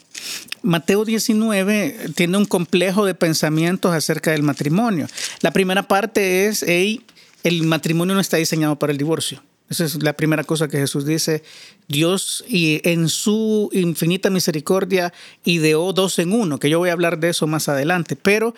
Mateo 0.62 1.04
19 1.04 2.10
tiene 2.16 2.36
un 2.36 2.46
complejo 2.46 3.06
de 3.06 3.14
pensamientos 3.14 3.94
acerca 3.94 4.32
del 4.32 4.42
matrimonio. 4.42 5.06
La 5.40 5.52
primera 5.52 5.84
parte 5.84 6.46
es, 6.46 6.64
hey, 6.66 7.02
el 7.44 7.62
matrimonio 7.62 8.16
no 8.16 8.20
está 8.20 8.38
diseñado 8.38 8.76
para 8.76 8.90
el 8.90 8.98
divorcio. 8.98 9.40
Esa 9.72 9.86
es 9.86 10.02
la 10.02 10.12
primera 10.12 10.44
cosa 10.44 10.68
que 10.68 10.76
Jesús 10.76 11.06
dice. 11.06 11.42
Dios 11.88 12.44
y 12.46 12.82
en 12.84 13.08
su 13.08 13.70
infinita 13.72 14.28
misericordia 14.28 15.14
ideó 15.44 15.94
dos 15.94 16.18
en 16.18 16.32
uno, 16.32 16.58
que 16.58 16.68
yo 16.68 16.78
voy 16.78 16.90
a 16.90 16.92
hablar 16.92 17.18
de 17.18 17.30
eso 17.30 17.46
más 17.46 17.70
adelante. 17.70 18.14
Pero 18.14 18.54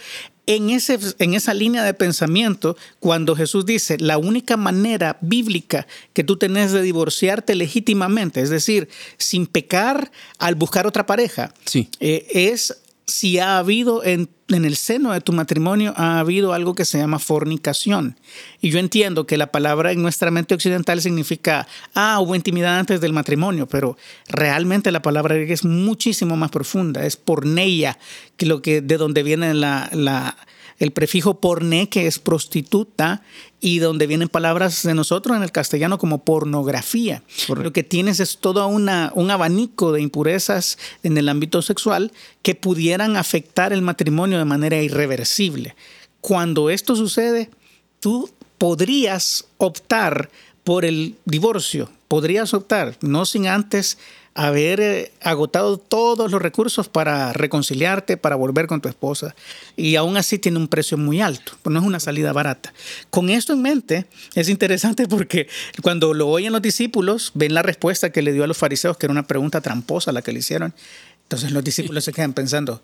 en, 0.47 0.71
ese, 0.71 0.99
en 1.21 1.35
esa 1.35 1.55
línea 1.55 1.85
de 1.85 1.95
pensamiento, 1.95 2.77
cuando 2.99 3.37
Jesús 3.37 3.65
dice, 3.65 3.97
la 3.99 4.19
única 4.19 4.57
manera 4.57 5.17
bíblica 5.21 5.87
que 6.15 6.25
tú 6.25 6.37
tenés 6.37 6.73
de 6.73 6.83
divorciarte 6.83 7.55
legítimamente, 7.55 8.41
es 8.41 8.51
decir, 8.51 8.89
sin 9.17 9.47
pecar 9.47 10.11
al 10.39 10.57
buscar 10.57 10.85
otra 10.89 11.07
pareja, 11.07 11.55
sí. 11.65 11.89
Eh, 12.01 12.27
es 12.29 12.83
si 13.07 13.39
ha 13.39 13.59
habido 13.59 14.03
en, 14.05 14.31
el 14.49 14.77
seno 14.77 15.13
de 15.13 15.21
tu 15.21 15.33
matrimonio, 15.33 15.93
ha 15.97 16.19
habido 16.19 16.53
algo 16.53 16.75
que 16.75 16.85
se 16.85 16.99
llama 16.99 17.19
fornicación. 17.19 18.19
Y 18.61 18.71
yo 18.71 18.79
entiendo 18.79 19.27
que 19.27 19.37
la 19.37 19.49
palabra 19.49 19.93
en 19.93 20.03
nuestra 20.03 20.31
mente 20.31 20.55
occidental 20.55 21.01
significa, 21.01 21.67
ah, 21.95 22.19
hubo 22.21 22.35
intimidad 22.35 22.79
antes 22.79 23.01
del 23.01 23.13
matrimonio, 23.13 23.67
pero 23.67 23.97
realmente 24.29 24.91
la 24.91 25.03
palabra 25.03 25.37
es 25.37 25.65
muchísimo 25.65 26.37
más 26.37 26.51
profunda, 26.51 27.05
es 27.05 27.17
porneia, 27.17 27.99
que 28.37 28.47
lo 28.47 28.63
que 28.63 28.81
de 28.81 28.97
donde 28.97 29.23
viene 29.23 29.53
la, 29.55 29.89
la 29.93 30.37
el 30.79 30.93
prefijo 30.93 31.41
porné, 31.41 31.89
que 31.89 32.07
es 32.07 32.19
prostituta, 32.19 33.23
y 33.61 33.79
donde 33.79 34.07
vienen 34.07 34.29
palabras 34.29 34.83
de 34.83 34.95
nosotros 34.95 35.37
en 35.37 35.43
el 35.43 35.53
castellano 35.53 35.99
como 35.99 36.25
pornografía. 36.25 37.23
Lo 37.49 37.73
que 37.73 37.83
tienes 37.83 38.21
es 38.21 38.39
todo 38.39 38.67
una, 38.67 39.11
un 39.15 39.31
abanico 39.31 39.93
de 39.93 40.03
impurezas 40.03 40.79
en 41.03 41.17
el 41.17 41.29
ámbito 41.29 41.63
sexual 41.63 42.13
que 42.43 42.55
pudieran 42.55 43.17
afectar 43.17 43.73
el 43.73 43.83
matrimonio 43.83 44.39
de 44.39 44.45
manera 44.45 44.83
irreversible. 44.83 45.77
Cuando 46.21 46.71
esto 46.71 46.95
sucede, 46.97 47.51
tú 48.01 48.31
podrías 48.59 49.47
optar 49.59 50.31
por 50.63 50.85
el 50.85 51.17
divorcio, 51.25 51.91
podrías 52.09 52.55
optar, 52.55 52.97
no 53.01 53.27
sin 53.27 53.47
antes 53.47 53.99
haber 54.35 54.81
eh, 54.81 55.13
agotado 55.23 55.79
todos 55.79 56.31
los 56.31 56.43
recursos 56.43 56.89
para 56.89 57.33
reconciliarte, 57.33 58.17
para 58.17 58.37
volver 58.37 58.67
con 58.67 58.81
tu 58.81 58.89
esposa. 58.89 59.35
Y 59.77 59.97
aún 59.97 60.17
así 60.17 60.39
tiene 60.39 60.59
un 60.59 60.69
precio 60.69 60.99
muy 60.99 61.21
alto, 61.21 61.53
pues 61.63 61.73
no 61.73 61.81
es 61.81 61.87
una 61.87 62.01
salida 62.01 62.33
barata. 62.33 62.75
Con 63.11 63.31
esto 63.31 63.53
en 63.53 63.63
mente, 63.63 64.07
es 64.35 64.49
interesante 64.49 65.07
porque 65.09 65.49
cuando 65.83 66.15
lo 66.15 66.29
oyen 66.29 66.53
los 66.53 66.63
discípulos, 66.63 67.31
ven 67.35 67.55
la 67.55 67.63
respuesta 67.63 68.11
que 68.11 68.23
le 68.23 68.33
dio 68.33 68.45
a 68.45 68.47
los 68.49 68.59
fariseos, 68.59 68.97
que 68.97 69.07
era 69.07 69.13
una 69.13 69.27
pregunta 69.27 69.61
tramposa 69.61 70.13
la 70.13 70.23
que 70.23 70.33
le 70.33 70.41
hicieron. 70.41 70.75
Entonces 71.23 71.53
los 71.53 71.65
discípulos 71.65 72.05
se 72.05 72.13
quedan 72.13 72.35
pensando, 72.35 72.83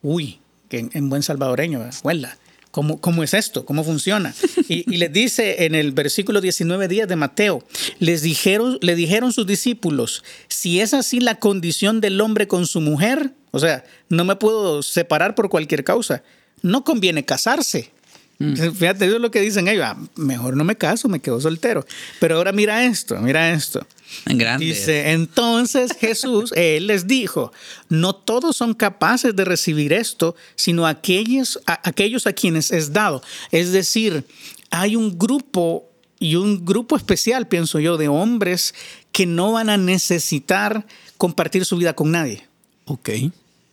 uy, 0.00 0.40
que 0.68 0.88
en, 0.92 1.10
buen 1.10 1.22
salvadoreño, 1.22 1.84
huela, 2.02 2.38
¿Cómo, 2.72 3.00
¿Cómo, 3.00 3.22
es 3.22 3.34
esto? 3.34 3.64
¿Cómo 3.64 3.84
funciona? 3.84 4.34
Y, 4.68 4.90
y, 4.92 4.96
les 4.96 5.12
dice 5.12 5.66
en 5.66 5.74
el 5.74 5.92
versículo 5.92 6.40
19 6.40 6.88
días 6.88 7.06
de 7.06 7.16
Mateo, 7.16 7.62
les 7.98 8.22
dijeron, 8.22 8.78
le 8.80 8.94
dijeron 8.94 9.32
sus 9.32 9.46
discípulos, 9.46 10.24
si 10.48 10.80
es 10.80 10.94
así 10.94 11.20
la 11.20 11.34
condición 11.34 12.00
del 12.00 12.20
hombre 12.20 12.48
con 12.48 12.66
su 12.66 12.80
mujer, 12.80 13.32
o 13.50 13.58
sea, 13.58 13.84
no 14.08 14.24
me 14.24 14.36
puedo 14.36 14.82
separar 14.82 15.34
por 15.34 15.50
cualquier 15.50 15.84
causa, 15.84 16.22
no 16.62 16.84
conviene 16.84 17.24
casarse. 17.24 17.90
Mm. 18.38 18.54
Fíjate, 18.54 19.04
eso 19.04 19.16
es 19.16 19.20
lo 19.20 19.30
que 19.30 19.40
dicen 19.40 19.68
ellos, 19.68 19.84
ah, 19.86 19.96
mejor 20.16 20.56
no 20.56 20.64
me 20.64 20.76
caso, 20.76 21.08
me 21.08 21.20
quedo 21.20 21.40
soltero. 21.40 21.86
Pero 22.18 22.36
ahora 22.36 22.52
mira 22.52 22.84
esto, 22.84 23.16
mira 23.18 23.52
esto. 23.52 23.86
Grande. 24.26 24.64
Dice, 24.64 25.12
entonces 25.12 25.92
Jesús, 25.98 26.52
él 26.56 26.86
les 26.86 27.06
dijo, 27.06 27.52
no 27.88 28.14
todos 28.14 28.56
son 28.56 28.74
capaces 28.74 29.34
de 29.34 29.44
recibir 29.44 29.92
esto, 29.92 30.36
sino 30.54 30.86
aquellos 30.86 31.60
a, 31.66 31.80
aquellos 31.88 32.26
a 32.26 32.32
quienes 32.32 32.70
es 32.70 32.92
dado. 32.92 33.22
Es 33.50 33.72
decir, 33.72 34.24
hay 34.70 34.96
un 34.96 35.18
grupo 35.18 35.88
y 36.18 36.36
un 36.36 36.64
grupo 36.64 36.96
especial, 36.96 37.48
pienso 37.48 37.80
yo, 37.80 37.96
de 37.96 38.08
hombres 38.08 38.74
que 39.10 39.26
no 39.26 39.52
van 39.52 39.68
a 39.70 39.76
necesitar 39.76 40.86
compartir 41.18 41.64
su 41.64 41.76
vida 41.76 41.94
con 41.94 42.12
nadie. 42.12 42.46
Ok. 42.84 43.10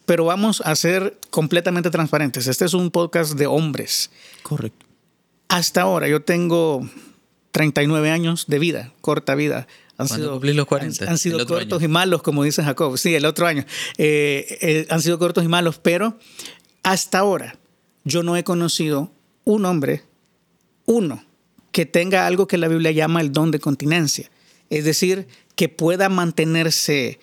Pero 0.05 0.25
vamos 0.25 0.61
a 0.65 0.75
ser 0.75 1.19
completamente 1.29 1.91
transparentes. 1.91 2.47
Este 2.47 2.65
es 2.65 2.73
un 2.73 2.89
podcast 2.89 3.33
de 3.33 3.45
hombres. 3.45 4.09
Correcto. 4.41 4.85
Hasta 5.47 5.81
ahora 5.81 6.07
yo 6.07 6.21
tengo 6.21 6.87
39 7.51 8.09
años 8.09 8.45
de 8.47 8.59
vida, 8.59 8.93
corta 9.01 9.35
vida. 9.35 9.67
Han 9.99 10.07
sido, 10.07 10.39
los 10.41 10.65
40? 10.65 11.11
Han, 11.11 11.17
sido 11.17 11.45
cortos 11.45 11.83
y 11.83 11.89
malos, 11.89 12.21
como 12.21 12.45
dice 12.45 12.63
Jacob. 12.63 12.97
Sí, 12.97 13.15
el 13.15 13.25
otro 13.25 13.45
año. 13.47 13.65
Eh, 13.97 14.57
eh, 14.61 14.87
han 14.89 15.01
sido 15.01 15.19
cortos 15.19 15.43
y 15.43 15.49
malos, 15.49 15.77
pero 15.77 16.17
hasta 16.83 17.19
ahora 17.19 17.59
yo 18.05 18.23
no 18.23 18.37
he 18.37 18.45
conocido 18.45 19.11
un 19.43 19.65
hombre, 19.65 20.03
uno, 20.85 21.25
que 21.73 21.85
tenga 21.85 22.27
algo 22.27 22.47
que 22.47 22.57
la 22.57 22.69
Biblia 22.69 22.91
llama 22.91 23.19
el 23.19 23.33
don 23.33 23.51
de 23.51 23.59
continencia. 23.59 24.31
Es 24.69 24.85
decir, 24.85 25.27
que 25.55 25.67
pueda 25.67 26.07
mantenerse 26.07 27.19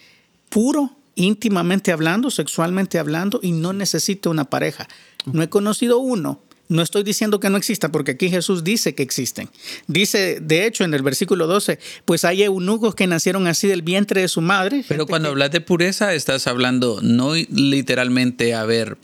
puro 0.50 0.94
íntimamente 1.14 1.92
hablando, 1.92 2.30
sexualmente 2.30 2.98
hablando, 2.98 3.40
y 3.42 3.52
no 3.52 3.72
necesite 3.72 4.28
una 4.28 4.50
pareja. 4.50 4.86
No 5.24 5.42
he 5.42 5.48
conocido 5.48 5.96
uno. 5.98 6.42
No 6.68 6.82
estoy 6.82 7.02
diciendo 7.02 7.38
que 7.40 7.50
no 7.50 7.56
exista, 7.56 7.90
porque 7.90 8.12
aquí 8.12 8.28
Jesús 8.28 8.64
dice 8.64 8.94
que 8.94 9.02
existen. 9.02 9.48
Dice, 9.86 10.38
de 10.40 10.66
hecho, 10.66 10.84
en 10.84 10.94
el 10.94 11.02
versículo 11.02 11.46
12, 11.46 11.78
pues 12.04 12.24
hay 12.24 12.42
eunucos 12.42 12.94
que 12.94 13.06
nacieron 13.06 13.46
así 13.46 13.68
del 13.68 13.82
vientre 13.82 14.20
de 14.20 14.28
su 14.28 14.40
madre. 14.40 14.84
Pero 14.88 15.06
cuando 15.06 15.28
hablas 15.28 15.50
de 15.50 15.60
pureza, 15.60 16.14
estás 16.14 16.46
hablando 16.46 17.00
no 17.02 17.34
literalmente 17.34 18.54
haber 18.54 18.98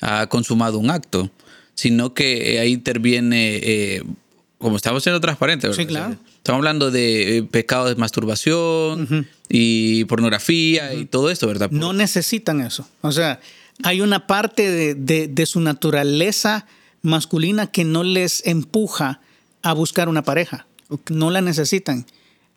ah, 0.00 0.26
consumado 0.28 0.78
un 0.78 0.90
acto, 0.90 1.30
sino 1.74 2.14
que 2.14 2.58
ahí 2.60 2.72
interviene, 2.72 3.56
eh, 3.62 4.02
como 4.58 4.76
estamos 4.76 5.02
siendo 5.02 5.20
transparentes, 5.20 5.74
Sí, 5.74 5.86
claro. 5.86 6.16
Estamos 6.44 6.58
hablando 6.58 6.90
de 6.90 7.38
eh, 7.38 7.42
pecados 7.42 7.88
de 7.88 7.96
masturbación 7.96 9.26
y 9.48 10.04
pornografía 10.04 10.92
y 10.92 11.06
todo 11.06 11.30
esto, 11.30 11.46
¿verdad? 11.46 11.70
No 11.70 11.94
necesitan 11.94 12.60
eso. 12.60 12.86
O 13.00 13.12
sea, 13.12 13.40
hay 13.82 14.02
una 14.02 14.26
parte 14.26 14.94
de, 14.94 15.46
su 15.46 15.60
naturaleza 15.60 16.66
masculina 17.04 17.68
que 17.68 17.84
no 17.84 18.02
les 18.02 18.44
empuja 18.46 19.20
a 19.62 19.72
buscar 19.72 20.08
una 20.08 20.22
pareja. 20.22 20.66
No 21.08 21.30
la 21.30 21.40
necesitan 21.40 22.06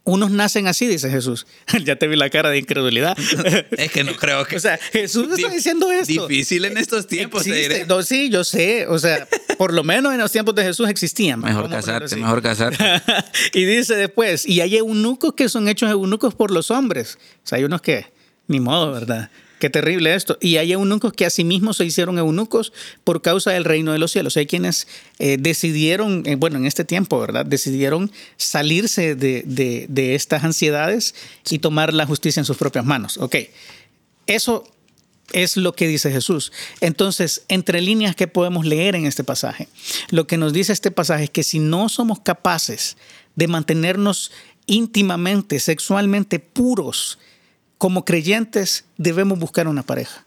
unos 0.08 0.32
nacen 0.32 0.68
así, 0.68 0.88
dice 0.88 1.10
Jesús. 1.10 1.46
ya 1.84 1.98
te 1.98 2.08
vi 2.08 2.16
la 2.16 2.30
cara 2.30 2.50
de 2.50 2.58
incredulidad. 2.58 3.18
es 3.72 3.92
que 3.92 4.04
no 4.04 4.16
creo 4.16 4.46
que. 4.46 4.58
O 4.58 4.60
sea, 4.60 4.80
Jesús 4.92 5.28
está 5.38 5.50
diciendo 5.50 5.92
esto. 5.92 6.28
Difícil 6.28 6.66
en 6.66 6.78
estos 6.78 7.06
tiempos. 7.06 7.46
No, 7.88 8.02
sí, 8.02 8.30
yo 8.30 8.44
sé. 8.44 8.88
O 8.88 8.98
sea, 8.98 9.28
por 9.58 9.72
lo 9.72 9.84
menos 9.84 10.14
en 10.14 10.20
los 10.20 10.32
tiempos 10.32 10.56
de 10.56 10.64
Jesús 10.64 10.90
existían. 10.90 11.42
Mejor 11.42 11.70
casarte, 11.70 12.16
mejor 12.16 12.42
casarte. 12.42 12.84
y 13.54 13.66
dice 13.66 13.96
después, 13.96 14.48
y 14.48 14.62
hay 14.62 14.78
eunucos 14.78 15.34
que 15.34 15.48
son 15.48 15.68
hechos 15.68 15.92
eunucos 15.92 16.34
por 16.34 16.50
los 16.50 16.72
hombres. 16.72 17.20
O 17.44 17.48
sea, 17.48 17.60
hay 17.60 17.66
unos 17.66 17.82
que, 17.82 18.08
ni 18.48 18.60
modo, 18.60 18.92
¿verdad? 18.92 19.30
Qué 19.60 19.72
terrible 19.72 20.13
esto. 20.13 20.38
Y 20.39 20.58
hay 20.58 20.72
eunucos 20.72 21.13
que 21.13 21.26
asimismo 21.26 21.74
se 21.74 21.86
hicieron 21.86 22.20
eunucos 22.20 22.74
por 23.04 23.22
causa 23.22 23.52
del 23.52 23.65
reino 23.65 23.91
de 23.91 23.98
los 23.98 24.12
cielos. 24.12 24.38
Hay 24.38 24.46
quienes 24.46 24.88
eh, 25.17 25.38
decidieron, 25.39 26.24
eh, 26.28 26.36
bueno, 26.36 26.58
en 26.58 26.65
este 26.65 26.86
tiempo, 26.86 27.20
¿verdad? 27.20 27.46
Decidieron 27.46 28.12
salirse 28.38 29.15
de, 29.15 30.15
estas 30.15 30.43
ansiedades 30.43 31.15
y 31.50 31.60
tomar 31.60 31.93
la 31.93 32.06
justicia 32.06 32.39
en 32.39 32.46
sus 32.46 32.58
propias 32.58 32.86
manos. 32.86 33.17
Ok, 33.17 33.36
eso 34.28 34.63
es 35.34 35.58
lo 35.58 35.74
que 35.74 35.88
dice 35.88 36.12
Jesús. 36.12 36.52
Entonces, 36.80 37.43
entre 37.48 37.82
líneas 37.82 38.15
que 38.15 38.28
podemos 38.28 38.65
leer 38.65 38.96
en 38.96 39.06
este 39.06 39.24
pasaje, 39.24 39.67
lo 40.12 40.28
que 40.28 40.38
nos 40.38 40.54
dice 40.54 40.72
este 40.72 40.91
pasaje 40.91 41.26
es 41.26 41.30
que 41.32 41.43
si 41.43 41.60
no 41.60 41.89
somos 41.89 42.20
capaces 42.20 42.96
de 43.36 43.48
mantenernos 43.48 44.32
íntimamente, 44.67 45.60
sexualmente 45.60 46.39
puros, 46.39 47.17
como 47.78 48.06
creyentes 48.06 48.86
debemos 48.98 49.40
buscar 49.40 49.68
una 49.68 49.84
pareja. 49.84 50.26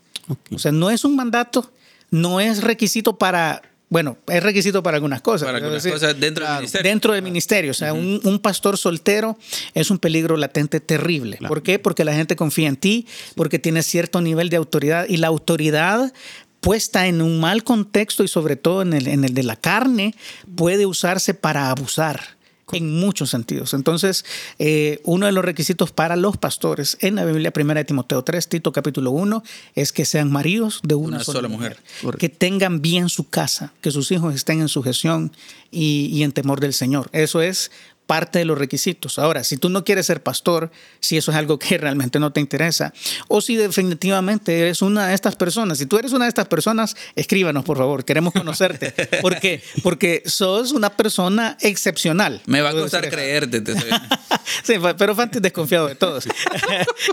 O 0.53 0.59
sea, 0.59 0.73
no 0.73 0.91
es 0.91 1.05
un 1.05 1.17
mandato, 1.17 1.73
no 2.11 2.41
es 2.41 2.63
requisito 2.63 3.19
para, 3.19 3.63
bueno, 3.89 4.17
es 4.29 4.43
requisito 4.43 4.83
para 4.83 4.97
algunas 4.97 5.21
cosas. 5.21 5.47
Para 5.47 5.59
algunas 5.59 5.85
cosas 5.85 6.19
dentro 6.19 6.47
del 6.47 6.57
ministerio. 6.59 6.91
Dentro 6.91 7.13
del 7.13 7.23
ministerio. 7.23 7.71
O 7.73 7.75
sea, 7.75 7.93
un, 7.93 8.39
pastor 8.41 8.79
soltero 8.79 9.37
es 9.75 9.91
un 9.91 9.99
peligro 9.99 10.37
latente 10.37 10.81
terrible. 10.81 11.39
¿Por 11.49 11.63
qué? 11.63 11.79
Porque 11.79 12.05
la 12.05 12.15
gente 12.15 12.37
confía 12.37 12.69
en 12.69 12.77
ti, 12.77 13.07
porque 13.35 13.59
tienes 13.59 13.87
cierto 13.87 14.21
nivel 14.21 14.49
de 14.51 14.57
autoridad 14.57 15.07
y 15.09 15.17
la 15.17 15.27
autoridad 15.27 16.13
puesta 16.61 17.07
en 17.07 17.23
un 17.23 17.41
mal 17.41 17.65
contexto 17.65 18.23
y 18.23 18.29
sobre 18.29 18.55
todo 18.55 18.83
en 18.83 18.93
el, 18.93 19.09
en 19.09 19.25
el 19.25 19.35
de 19.35 19.43
la 19.43 19.57
carne 19.57 20.15
puede 20.55 20.87
usarse 20.87 21.35
para 21.35 21.71
abusar 21.71 22.40
en 22.77 22.99
muchos 22.99 23.31
sentidos. 23.31 23.75
Entonces, 23.75 24.25
eh, 24.59 25.01
uno 25.05 25.27
de 25.27 25.33
los 25.33 25.45
requisitos 25.45 25.93
para 25.93 26.17
los 26.17 26.37
pastores 26.37 26.97
en 27.01 27.17
la 27.17 27.25
Biblia 27.25 27.53
primera 27.53 27.81
de 27.81 27.85
Timoteo 27.85 28.23
3, 28.23 28.49
Tito 28.49 28.73
capítulo 28.73 29.11
1, 29.11 29.43
es 29.75 29.93
que 29.93 30.05
sean 30.05 30.31
maridos 30.31 30.81
de 30.83 30.95
una, 30.95 31.23
sola, 31.25 31.49
mujer, 31.49 31.79
que 32.19 32.29
tengan 32.29 32.83
bien 32.83 33.09
su 33.09 33.29
casa, 33.29 33.73
que 33.81 33.91
sus 33.91 34.11
hijos 34.13 34.35
estén 34.35 34.61
en 34.61 34.69
sujeción 34.69 35.33
y, 35.71 36.07
y 36.13 36.23
en 36.23 36.33
temor 36.33 36.61
del 36.61 36.73
Señor. 36.73 37.09
Eso 37.13 37.43
es 37.43 37.71
parte 38.11 38.41
de 38.41 38.45
los 38.45 38.59
requisitos. 38.59 39.21
Ahora, 39.21 39.45
si 39.45 39.57
tú 39.57 39.69
no 39.69 39.85
quieres 39.85 40.07
ser 40.07 40.21
pastor, 40.21 40.73
si 40.99 41.17
eso 41.17 41.31
es 41.31 41.37
algo 41.37 41.61
que 41.61 41.79
realmente 41.79 42.19
no 42.19 42.33
te 42.33 42.41
interesa, 42.41 42.93
o 43.29 43.41
si 43.41 43.55
definitivamente 43.55 44.59
eres 44.59 44.83
una 44.83 45.07
de 45.07 45.15
estas 45.15 45.37
personas, 45.37 45.79
si 45.79 45.87
tú 45.87 45.97
eres 45.97 46.11
una 46.11 46.25
de 46.25 46.31
estas 46.31 46.49
personas, 46.49 46.97
escríbanos, 47.15 47.65
por 47.65 47.79
favor, 47.79 48.05
queremos 48.05 48.33
conocerte. 48.33 48.91
¿Por 49.23 49.39
qué? 49.39 49.63
Porque 49.85 50.25
sos 50.27 50.73
una 50.73 50.91
persona 50.91 51.57
excepcional. 51.61 52.43
Me 52.47 52.63
va 52.63 52.71
a 52.71 52.73
costar 52.73 53.09
creerte. 53.09 53.63
sí, 54.65 54.75
pero 54.99 55.15
Fanti 55.15 55.39
desconfiado 55.39 55.87
de 55.87 55.95
todos. 55.95 56.25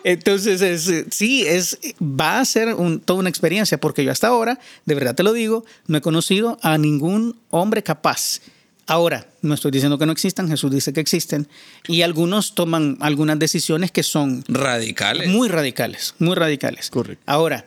Entonces, 0.03 1.05
sí, 1.11 1.45
es, 1.45 1.77
va 2.01 2.39
a 2.39 2.45
ser 2.45 2.75
toda 3.05 3.19
una 3.19 3.29
experiencia, 3.29 3.79
porque 3.79 4.03
yo 4.03 4.11
hasta 4.11 4.29
ahora, 4.29 4.57
de 4.85 4.95
verdad 4.95 5.13
te 5.13 5.21
lo 5.21 5.33
digo, 5.33 5.63
no 5.85 5.99
he 5.99 6.01
conocido 6.01 6.57
a 6.63 6.79
ningún 6.79 7.39
hombre 7.51 7.83
capaz 7.83 8.41
Ahora, 8.87 9.27
no 9.41 9.53
estoy 9.53 9.71
diciendo 9.71 9.97
que 9.97 10.05
no 10.05 10.13
existan, 10.13 10.47
Jesús 10.47 10.71
dice 10.71 10.93
que 10.93 11.01
existen, 11.01 11.47
y 11.87 12.03
algunos 12.03 12.55
toman 12.55 12.97
algunas 13.01 13.37
decisiones 13.37 13.91
que 13.91 14.01
son 14.01 14.45
radicales. 14.47 15.27
Muy 15.27 15.49
radicales, 15.49 16.15
muy 16.19 16.35
radicales. 16.35 16.89
Correcto. 16.89 17.21
Ahora, 17.25 17.65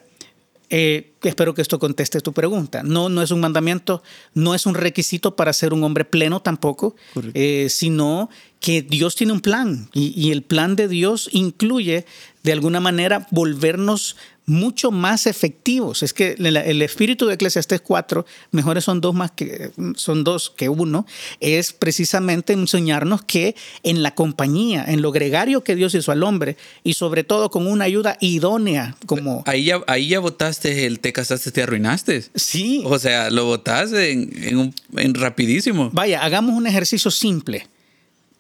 eh, 0.70 1.12
espero 1.22 1.52
que 1.52 1.62
esto 1.62 1.78
conteste 1.78 2.20
tu 2.20 2.33
pregunta. 2.33 2.83
No, 2.85 3.09
no 3.09 3.22
es 3.22 3.33
un 3.33 3.40
mandamiento, 3.40 4.02
no 4.35 4.54
es 4.54 4.66
un 4.66 4.74
requisito 4.74 5.35
para 5.35 5.52
ser 5.52 5.74
un 5.74 5.83
hombre 5.83 6.04
pleno 6.04 6.40
tampoco, 6.40 6.94
eh, 7.35 7.66
sino 7.68 8.30
que 8.61 8.80
Dios 8.80 9.16
tiene 9.16 9.33
un 9.33 9.40
plan 9.40 9.90
y, 9.92 10.14
y, 10.16 10.30
el 10.30 10.42
plan 10.42 10.76
de 10.76 10.87
Dios 10.87 11.28
incluye 11.33 12.06
de 12.44 12.52
alguna 12.52 12.78
manera 12.78 13.26
volvernos 13.30 14.16
mucho 14.50 14.90
más 14.90 15.26
efectivos. 15.26 16.02
Es 16.02 16.12
que 16.12 16.34
el 16.36 16.82
espíritu 16.82 17.26
de 17.26 17.34
Eclesiastes 17.34 17.80
4, 17.80 18.26
mejores 18.50 18.84
son 18.84 19.00
dos 19.00 19.14
más 19.14 19.30
que 19.30 19.70
son 19.94 20.24
dos 20.24 20.50
que 20.50 20.68
uno, 20.68 21.06
es 21.38 21.72
precisamente 21.72 22.52
enseñarnos 22.52 23.22
que 23.22 23.54
en 23.84 24.02
la 24.02 24.14
compañía, 24.14 24.84
en 24.88 25.02
lo 25.02 25.12
gregario 25.12 25.62
que 25.62 25.76
Dios 25.76 25.94
hizo 25.94 26.10
al 26.10 26.24
hombre 26.24 26.56
y 26.82 26.94
sobre 26.94 27.22
todo 27.22 27.50
con 27.50 27.68
una 27.68 27.84
ayuda 27.84 28.16
idónea 28.20 28.96
como 29.06 29.44
ahí 29.46 29.64
ya 29.64 29.80
ahí 29.86 30.08
ya 30.08 30.18
votaste 30.18 30.86
el 30.86 30.98
te 30.98 31.12
casaste 31.12 31.52
te 31.52 31.62
arruinaste. 31.62 32.24
Sí. 32.34 32.82
O 32.84 32.98
sea, 32.98 33.30
lo 33.30 33.44
votaste 33.44 34.10
en, 34.10 34.74
en 34.96 35.14
rapidísimo. 35.14 35.90
Vaya, 35.92 36.24
hagamos 36.24 36.56
un 36.56 36.66
ejercicio 36.66 37.10
simple. 37.10 37.68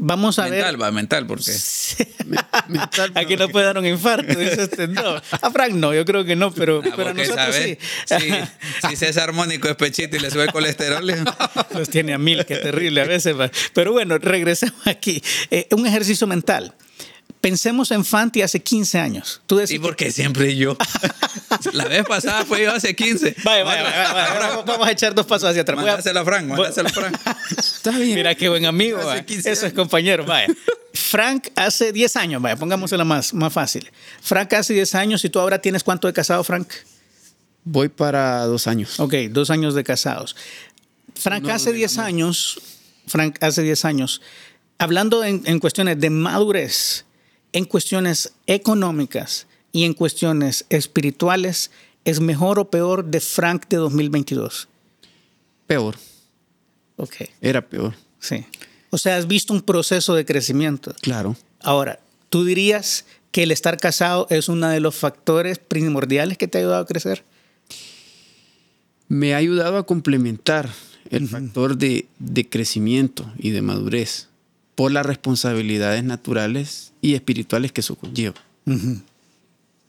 Vamos 0.02 0.38
a 0.38 0.44
mental, 0.44 0.78
ver. 0.78 0.82
Va, 0.82 0.90
mental, 0.90 1.26
porque. 1.26 1.52
mental, 2.68 3.12
Aquí 3.16 3.36
no 3.36 3.50
puede 3.50 3.66
dar 3.66 3.76
un 3.76 3.84
infarto. 3.84 4.34
Dice 4.34 4.62
este, 4.62 4.88
no. 4.88 5.16
A 5.16 5.50
Frank 5.50 5.74
no, 5.74 5.92
yo 5.92 6.06
creo 6.06 6.24
que 6.24 6.36
no, 6.36 6.52
pero, 6.52 6.80
ah, 6.82 6.90
pero 6.96 7.10
a 7.10 7.12
nosotros 7.12 7.54
sí. 7.54 7.76
Si 8.88 8.96
César 8.96 9.28
Armónico 9.28 9.68
es 9.68 9.76
pechito 9.76 10.16
y 10.16 10.20
le 10.20 10.30
sube 10.30 10.44
el 10.44 10.52
colesterol. 10.52 11.06
Los 11.74 11.90
tiene 11.90 12.14
a 12.14 12.18
mil, 12.18 12.46
qué 12.46 12.56
terrible 12.56 13.02
a 13.02 13.04
veces. 13.04 13.36
Pero 13.74 13.92
bueno, 13.92 14.16
regresemos 14.16 14.86
aquí. 14.86 15.22
Eh, 15.50 15.68
un 15.72 15.86
ejercicio 15.86 16.26
mental. 16.26 16.74
Pensemos 17.40 17.90
en 17.90 18.04
Fanti 18.04 18.42
hace 18.42 18.60
15 18.60 18.98
años. 18.98 19.40
Tú 19.46 19.56
decís 19.56 19.76
¿Y 19.76 19.78
por 19.78 19.96
qué 19.96 20.12
siempre 20.12 20.54
yo? 20.56 20.76
la 21.72 21.86
vez 21.86 22.04
pasada 22.04 22.44
fue 22.44 22.62
yo 22.64 22.72
hace 22.72 22.94
15. 22.94 23.36
Vaya, 23.42 23.64
vaya, 23.64 23.82
vaya, 23.82 24.32
Ahora 24.32 24.62
vamos 24.66 24.86
a 24.86 24.92
echar 24.92 25.14
dos 25.14 25.24
pasos 25.24 25.48
hacia 25.48 25.62
atrás. 25.62 25.78
Mándaselo 25.78 26.20
a 26.20 26.24
Frank, 26.24 26.46
mándaselo 26.46 26.88
a 26.88 26.92
Frank. 26.92 27.16
Está 27.58 27.92
bien. 27.92 28.14
Mira 28.14 28.34
qué 28.34 28.50
buen 28.50 28.66
amigo. 28.66 29.00
Eso 29.26 29.66
es 29.66 29.72
compañero, 29.72 30.26
vaya. 30.26 30.54
Frank 30.92 31.48
hace 31.56 31.92
10 31.92 32.16
años, 32.16 32.42
vaya, 32.42 32.56
pongámosela 32.56 33.04
más, 33.04 33.32
más 33.32 33.52
fácil. 33.52 33.90
Frank 34.20 34.52
hace 34.52 34.74
10 34.74 34.94
años 34.96 35.24
y 35.24 35.30
tú 35.30 35.40
ahora 35.40 35.60
tienes 35.60 35.82
cuánto 35.82 36.08
de 36.08 36.12
casado, 36.12 36.44
Frank? 36.44 36.68
Voy 37.64 37.88
para 37.88 38.44
dos 38.44 38.66
años. 38.66 39.00
Ok, 39.00 39.14
dos 39.30 39.50
años 39.50 39.74
de 39.74 39.84
casados. 39.84 40.36
Frank 41.14 41.48
hace 41.48 41.72
10 41.72 41.98
años, 41.98 42.60
Frank 43.06 43.42
hace 43.42 43.62
10 43.62 43.84
años, 43.84 44.20
hablando 44.78 45.24
en, 45.24 45.42
en 45.46 45.58
cuestiones 45.58 45.98
de 46.00 46.10
madurez, 46.10 47.04
en 47.52 47.64
cuestiones 47.64 48.32
económicas 48.46 49.46
y 49.72 49.84
en 49.84 49.94
cuestiones 49.94 50.64
espirituales, 50.68 51.70
¿es 52.04 52.20
mejor 52.20 52.58
o 52.58 52.70
peor 52.70 53.04
de 53.04 53.20
Frank 53.20 53.66
de 53.68 53.76
2022? 53.76 54.68
Peor. 55.66 55.96
Ok. 56.96 57.16
Era 57.40 57.66
peor. 57.66 57.94
Sí. 58.18 58.44
O 58.90 58.98
sea, 58.98 59.16
has 59.16 59.26
visto 59.26 59.54
un 59.54 59.62
proceso 59.62 60.14
de 60.14 60.24
crecimiento. 60.24 60.94
Claro. 61.00 61.36
Ahora, 61.60 62.00
¿tú 62.28 62.44
dirías 62.44 63.04
que 63.30 63.44
el 63.44 63.52
estar 63.52 63.78
casado 63.78 64.26
es 64.30 64.48
uno 64.48 64.68
de 64.68 64.80
los 64.80 64.96
factores 64.96 65.58
primordiales 65.58 66.36
que 66.36 66.48
te 66.48 66.58
ha 66.58 66.60
ayudado 66.62 66.82
a 66.82 66.86
crecer? 66.86 67.24
Me 69.08 69.34
ha 69.34 69.38
ayudado 69.38 69.78
a 69.78 69.86
complementar 69.86 70.70
el 71.10 71.28
factor 71.28 71.76
de, 71.76 72.06
crecimiento 72.48 73.30
y 73.38 73.50
de 73.50 73.62
madurez 73.62 74.28
por 74.80 74.92
las 74.92 75.04
responsabilidades 75.04 76.02
naturales 76.04 76.94
y 77.02 77.12
espirituales 77.12 77.70
que 77.70 77.82
eso 77.82 77.96
conlleva. 77.96 78.36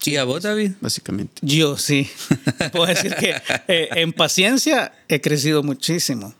¿Y 0.03 0.17
a 0.17 0.25
vos, 0.25 0.43
David? 0.43 0.71
Básicamente. 0.81 1.35
Yo 1.41 1.77
sí. 1.77 2.09
Puedo 2.73 2.87
decir 2.87 3.15
que 3.15 3.35
eh, 3.69 3.87
en 3.91 4.11
paciencia 4.11 4.91
he 5.07 5.21
crecido 5.21 5.63
muchísimo. 5.63 6.33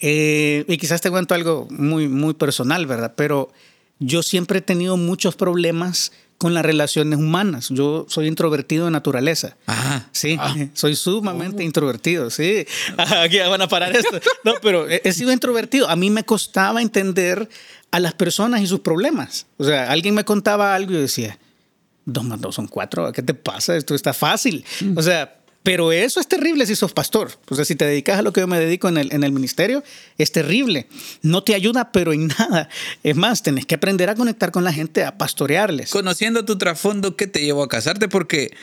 Eh, 0.00 0.64
y 0.66 0.76
quizás 0.76 1.02
te 1.02 1.10
cuento 1.12 1.36
algo 1.36 1.68
muy, 1.70 2.08
muy 2.08 2.34
personal, 2.34 2.84
¿verdad? 2.84 3.14
Pero 3.16 3.52
yo 4.00 4.24
siempre 4.24 4.58
he 4.58 4.62
tenido 4.62 4.96
muchos 4.96 5.36
problemas 5.36 6.10
con 6.38 6.52
las 6.52 6.64
relaciones 6.64 7.18
humanas. 7.18 7.68
Yo 7.70 8.06
soy 8.08 8.26
introvertido 8.26 8.86
de 8.86 8.90
naturaleza. 8.90 9.56
Ajá. 9.66 10.08
Sí, 10.12 10.36
ah. 10.38 10.54
soy 10.74 10.96
sumamente 10.96 11.64
introvertido, 11.64 12.28
sí. 12.30 12.66
Aquí 12.98 13.38
van 13.38 13.62
a 13.62 13.68
parar 13.68 13.96
esto. 13.96 14.20
No, 14.42 14.54
pero 14.60 14.86
he, 14.88 15.12
sido 15.12 15.32
introvertido. 15.32 15.88
A 15.88 15.96
mí 15.96 16.10
me 16.10 16.24
costaba 16.24 16.82
entender 16.82 17.48
a 17.94 18.00
las 18.00 18.14
personas 18.14 18.60
y 18.60 18.66
sus 18.66 18.80
problemas. 18.80 19.46
O 19.56 19.62
sea, 19.62 19.88
alguien 19.88 20.16
me 20.16 20.24
contaba 20.24 20.74
algo 20.74 20.90
y 20.90 20.94
yo 20.94 21.00
decía, 21.00 21.38
dos 22.04 22.24
más 22.24 22.40
dos 22.40 22.56
son 22.56 22.66
cuatro, 22.66 23.12
¿qué 23.12 23.22
te 23.22 23.34
pasa? 23.34 23.76
Esto 23.76 23.94
está 23.94 24.12
fácil. 24.12 24.64
Mm. 24.80 24.98
O 24.98 25.02
sea, 25.02 25.38
pero 25.62 25.92
eso 25.92 26.18
es 26.18 26.26
terrible 26.26 26.66
si 26.66 26.74
sos 26.74 26.92
pastor. 26.92 27.30
O 27.48 27.54
sea, 27.54 27.64
si 27.64 27.76
te 27.76 27.84
dedicas 27.86 28.18
a 28.18 28.22
lo 28.22 28.32
que 28.32 28.40
yo 28.40 28.48
me 28.48 28.58
dedico 28.58 28.88
en 28.88 28.96
el, 28.96 29.12
en 29.12 29.22
el 29.22 29.30
ministerio, 29.30 29.84
es 30.18 30.32
terrible. 30.32 30.88
No 31.22 31.44
te 31.44 31.54
ayuda, 31.54 31.92
pero 31.92 32.12
en 32.12 32.26
nada. 32.38 32.68
Es 33.04 33.14
más, 33.14 33.44
tenés 33.44 33.64
que 33.64 33.76
aprender 33.76 34.10
a 34.10 34.16
conectar 34.16 34.50
con 34.50 34.64
la 34.64 34.72
gente, 34.72 35.04
a 35.04 35.16
pastorearles. 35.16 35.90
Conociendo 35.90 36.44
tu 36.44 36.58
trasfondo, 36.58 37.14
¿qué 37.14 37.28
te 37.28 37.44
llevó 37.44 37.62
a 37.62 37.68
casarte? 37.68 38.08
Porque... 38.08 38.56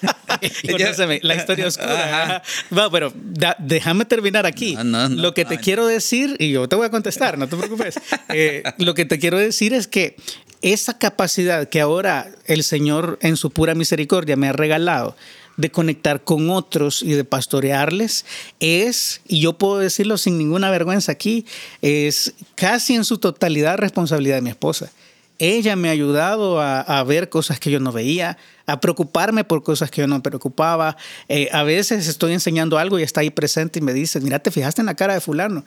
la 1.22 1.34
historia 1.34 1.66
oscura. 1.66 2.42
Va, 2.76 2.90
pero 2.90 3.12
déjame 3.58 4.04
terminar 4.04 4.46
aquí. 4.46 4.76
lo 4.82 5.34
que 5.34 5.44
te 5.44 5.58
quiero 5.58 5.86
decir, 5.86 6.36
y 6.38 6.50
yo 6.50 6.68
te 6.68 6.76
voy 6.76 6.86
a 6.86 6.90
contestar, 6.90 7.38
no 7.38 7.48
te 7.48 7.56
preocupes. 7.56 8.00
Eh, 8.28 8.62
lo 8.78 8.94
que 8.94 9.04
te 9.04 9.18
quiero 9.18 9.38
decir 9.38 9.72
es 9.72 9.86
que 9.86 10.16
esa 10.60 10.98
capacidad 10.98 11.68
que 11.68 11.80
ahora 11.80 12.28
el 12.46 12.64
Señor 12.64 13.18
en 13.22 13.36
su 13.36 13.50
pura 13.50 13.74
misericordia 13.74 14.36
me 14.36 14.48
ha 14.48 14.52
regalado, 14.52 15.16
de 15.56 15.70
conectar 15.70 16.22
con 16.22 16.50
otros 16.50 17.02
y 17.02 17.12
de 17.12 17.24
pastorearles 17.24 18.24
es, 18.60 19.20
y 19.26 19.40
yo 19.40 19.54
puedo 19.54 19.78
decirlo 19.78 20.18
sin 20.18 20.38
ninguna 20.38 20.70
vergüenza 20.70 21.12
aquí, 21.12 21.46
es 21.82 22.34
casi 22.54 22.94
en 22.94 23.04
su 23.04 23.18
totalidad 23.18 23.78
responsabilidad 23.78 24.36
de 24.36 24.42
mi 24.42 24.50
esposa. 24.50 24.90
Ella 25.38 25.76
me 25.76 25.88
ha 25.88 25.92
ayudado 25.92 26.60
a, 26.60 27.02
ver 27.04 27.28
cosas 27.28 27.60
que 27.60 27.70
yo 27.70 27.80
no 27.80 27.92
veía, 27.92 28.38
a 28.66 28.80
preocuparme 28.80 29.44
por 29.44 29.62
cosas 29.62 29.90
que 29.90 30.00
yo 30.00 30.06
no 30.06 30.22
preocupaba. 30.22 30.96
Eh, 31.28 31.48
a 31.52 31.62
veces 31.62 32.08
estoy 32.08 32.32
enseñando 32.32 32.78
algo 32.78 32.98
y 32.98 33.02
está 33.02 33.20
ahí 33.20 33.30
presente 33.30 33.78
y 33.78 33.82
me 33.82 33.92
dice, 33.92 34.20
mira, 34.20 34.38
te 34.38 34.50
fijaste 34.50 34.80
en 34.80 34.86
la 34.86 34.94
cara 34.94 35.14
de 35.14 35.20
fulano, 35.20 35.64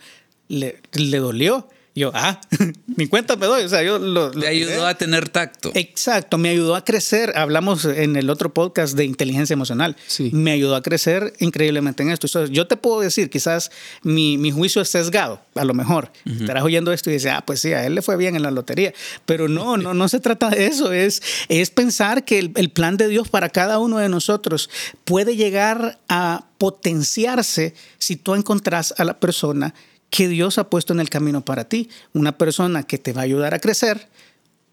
le 0.47 0.79
dolió 0.91 1.67
yo, 1.99 2.11
ah, 2.15 2.39
mi 2.87 3.07
cuenta 3.07 3.35
me 3.35 3.45
doy. 3.45 3.63
O 3.63 3.69
sea, 3.69 3.83
yo 3.83 3.99
lo, 3.99 4.31
Le 4.31 4.47
ayudó 4.47 4.87
a 4.87 4.95
tener 4.95 5.27
tacto. 5.27 5.71
Exacto, 5.75 6.37
me 6.37 6.49
ayudó 6.49 6.75
a 6.75 6.85
crecer. 6.85 7.37
Hablamos 7.37 7.83
en 7.83 8.15
el 8.15 8.29
otro 8.29 8.53
podcast 8.53 8.95
de 8.95 9.03
inteligencia 9.03 9.53
emocional. 9.53 9.97
Sí. 10.07 10.31
Me 10.33 10.51
ayudó 10.51 10.75
a 10.75 10.81
crecer 10.81 11.33
increíblemente 11.39 12.01
en 12.01 12.09
esto. 12.09 12.45
yo 12.45 12.67
te 12.67 12.77
puedo 12.77 13.01
decir, 13.01 13.29
quizás 13.29 13.69
mi, 14.01 14.37
mi, 14.37 14.49
juicio 14.51 14.81
es 14.81 14.89
sesgado, 14.89 15.41
a 15.55 15.65
lo 15.65 15.73
mejor. 15.73 16.11
Estarás 16.25 16.63
oyendo 16.63 16.93
esto 16.93 17.09
y 17.09 17.13
dices, 17.13 17.33
ah, 17.35 17.43
pues 17.45 17.59
sí, 17.59 17.73
a 17.73 17.85
él 17.85 17.95
le 17.95 18.01
fue 18.01 18.15
bien 18.15 18.35
en 18.37 18.43
la 18.43 18.51
lotería. 18.51 18.93
Pero 19.25 19.49
no, 19.49 19.75
no, 19.77 19.93
no 19.93 20.07
se 20.07 20.21
trata 20.21 20.49
de 20.49 20.67
eso. 20.67 20.93
Es, 20.93 21.21
es 21.49 21.69
pensar 21.69 22.23
que 22.23 22.39
el, 22.39 22.51
el 22.55 22.69
plan 22.69 22.95
de 22.95 23.09
Dios 23.09 23.27
para 23.27 23.49
cada 23.49 23.77
uno 23.77 23.97
de 23.97 24.07
nosotros 24.07 24.69
puede 25.03 25.35
llegar 25.35 25.99
a 26.07 26.45
potenciarse 26.57 27.73
si 27.97 28.15
tú 28.15 28.35
encontrás 28.35 28.93
a 28.97 29.03
la 29.03 29.19
persona 29.19 29.73
que 30.09 30.27
Dios 30.27 30.57
ha 30.57 30.69
puesto 30.69 30.93
en 30.93 30.99
el 30.99 31.09
camino 31.09 31.41
para 31.41 31.65
ti. 31.65 31.89
Una 32.13 32.37
persona 32.37 32.83
que 32.83 32.97
te 32.97 33.13
va 33.13 33.21
a 33.21 33.25
ayudar 33.25 33.53
a 33.53 33.59
crecer, 33.59 34.07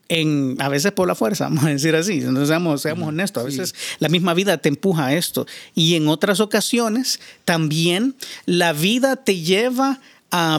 en, 0.08 0.56
a 0.60 0.68
veces 0.68 0.92
por 0.92 1.08
la 1.08 1.14
fuerza, 1.14 1.44
vamos 1.48 1.64
a 1.64 1.68
decir 1.68 1.94
así, 1.96 2.20
no 2.20 2.44
seamos, 2.46 2.82
seamos 2.82 3.08
honestos, 3.08 3.42
a 3.42 3.46
veces 3.46 3.74
la 3.98 4.08
misma 4.08 4.34
vida 4.34 4.58
te 4.58 4.68
empuja 4.68 5.06
a 5.06 5.14
esto. 5.14 5.46
Y 5.74 5.94
en 5.96 6.08
otras 6.08 6.40
ocasiones 6.40 7.20
también 7.44 8.14
la 8.44 8.72
vida 8.72 9.16
te 9.16 9.40
lleva 9.40 9.90
a 9.90 10.00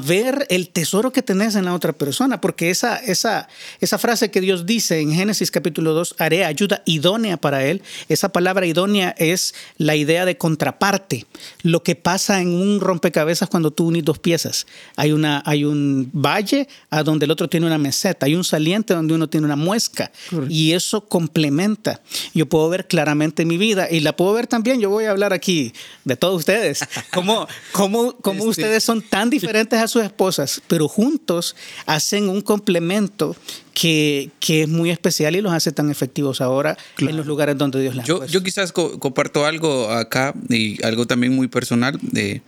ver 0.04 0.48
el 0.50 0.70
tesoro 0.70 1.12
que 1.12 1.22
tenés 1.22 1.56
en 1.56 1.66
la 1.66 1.74
otra 1.74 1.94
persona, 1.94 2.42
porque 2.42 2.70
esa, 2.70 2.98
esa, 2.98 3.48
esa 3.80 3.98
frase 3.98 4.32
que 4.32 4.42
Dios 4.42 4.66
dice 4.66 5.00
en 5.00 5.14
Génesis 5.14 5.52
capítulo 5.52 5.94
2, 5.94 6.16
haré 6.18 6.46
ayuda 6.46 6.82
idónea 6.86 7.38
para 7.38 7.66
él, 7.66 7.82
esa 8.10 8.30
palabra 8.30 8.66
idónea 8.66 9.14
es 9.18 9.54
la 9.78 9.96
idea 9.96 10.26
de 10.26 10.38
contraparte, 10.38 11.26
lo 11.62 11.84
que 11.84 11.96
pasa 11.96 12.42
en 12.42 12.50
un 12.50 12.80
rompecabezas 12.80 13.50
cuando 13.50 13.72
tú 13.72 13.88
unís 13.88 14.04
dos 14.04 14.20
piezas. 14.20 14.66
Hay, 14.96 15.12
una, 15.12 15.44
hay 15.46 15.64
un 15.64 16.10
valle 16.14 16.68
a 16.90 17.04
donde 17.04 17.26
el 17.26 17.32
otro 17.32 17.48
tiene 17.48 17.68
una 17.68 17.78
meseta, 17.78 18.26
hay 18.26 18.36
un 18.36 18.44
saliente 18.44 18.94
donde 18.94 19.14
uno 19.14 19.30
tiene 19.30 19.46
una 19.46 19.56
muesca, 19.56 20.12
y 20.50 20.74
eso 20.74 21.02
complementa. 21.02 22.02
Yo 22.34 22.48
puedo 22.48 22.70
ver 22.70 22.88
claramente 22.88 23.46
mi 23.46 23.58
vida 23.58 23.90
y 23.90 24.00
la 24.00 24.16
puedo 24.16 24.34
ver 24.34 24.48
también, 24.48 24.80
yo 24.80 24.90
voy 24.90 25.06
a 25.06 25.12
hablar 25.12 25.34
aquí 25.34 25.74
de 26.04 26.16
todos 26.16 26.36
ustedes, 26.38 26.80
cómo, 27.14 27.48
cómo, 27.72 28.16
cómo 28.18 28.40
este 28.40 28.50
ustedes 28.50 28.84
son 28.84 29.02
tan 29.02 29.30
diferentes 29.38 29.67
a 29.76 29.88
sus 29.88 30.04
esposas, 30.04 30.62
pero 30.68 30.88
juntos 30.88 31.56
hacen 31.86 32.30
un 32.30 32.42
complemento 32.42 33.36
que, 33.74 34.32
que, 34.40 34.64
es 34.64 34.68
muy 34.68 34.90
especial 34.90 35.36
y 35.36 35.42
los 35.42 35.54
hace 35.54 35.72
tan 35.72 35.92
efectivos 35.92 36.42
ahora 36.42 36.78
en 36.98 37.16
los 37.16 37.28
lugares 37.28 37.58
donde 37.58 37.82
Dios 37.82 37.96
les 37.96 38.06
yo, 38.06 38.26
yo 38.26 38.42
quizás 38.42 38.72
comparto 38.72 39.46
algo 39.46 39.92
acá 39.92 40.34
y 40.50 40.84
algo 40.84 41.06
también 41.06 41.36
muy 41.36 41.48
personal. 41.48 42.00
de 42.02 42.42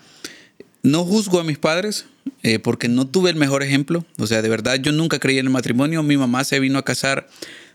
no 0.82 1.04
juzgo 1.04 1.40
a 1.40 1.44
mis 1.44 1.58
padres 1.58 2.06
eh, 2.44 2.60
porque 2.60 2.88
no 2.88 3.08
tuve 3.08 3.30
el 3.30 3.36
mejor 3.36 3.64
ejemplo. 3.64 4.06
O 4.18 4.28
sea, 4.28 4.42
de 4.42 4.50
verdad, 4.50 4.76
yo 4.76 4.92
nunca 4.92 5.20
creí 5.20 5.38
en 5.38 5.48
el 5.48 5.52
matrimonio. 5.52 6.04
Mi 6.04 6.18
mamá 6.18 6.44
se 6.44 6.60
vino 6.60 6.80
a 6.80 6.86
casar 6.86 7.28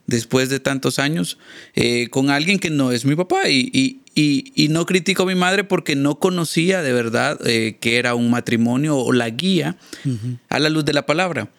después 0.06 0.48
de 0.48 0.60
tantos 0.60 0.98
años 0.98 1.38
eh, 1.74 2.08
con 2.08 2.30
alguien 2.30 2.58
que 2.58 2.70
no 2.70 2.92
es 2.92 3.04
mi 3.04 3.14
papá 3.14 3.48
y, 3.48 3.70
y, 3.72 4.00
no 4.14 4.86
critico 4.86 5.24
a 5.24 5.26
mi 5.26 5.34
madre 5.34 5.64
porque 5.64 5.96
no 5.96 6.18
conocía 6.18 6.82
de 6.82 6.92
verdad 6.92 7.38
eh, 7.46 7.76
que 7.80 7.98
era 7.98 8.14
un 8.14 8.30
matrimonio 8.30 8.96
o 8.96 9.12
la 9.12 9.30
guía 9.30 9.76
a 10.48 10.58
la 10.58 10.68
luz 10.68 10.84
de 10.84 10.92
la 10.92 11.06
palabra. 11.06 11.50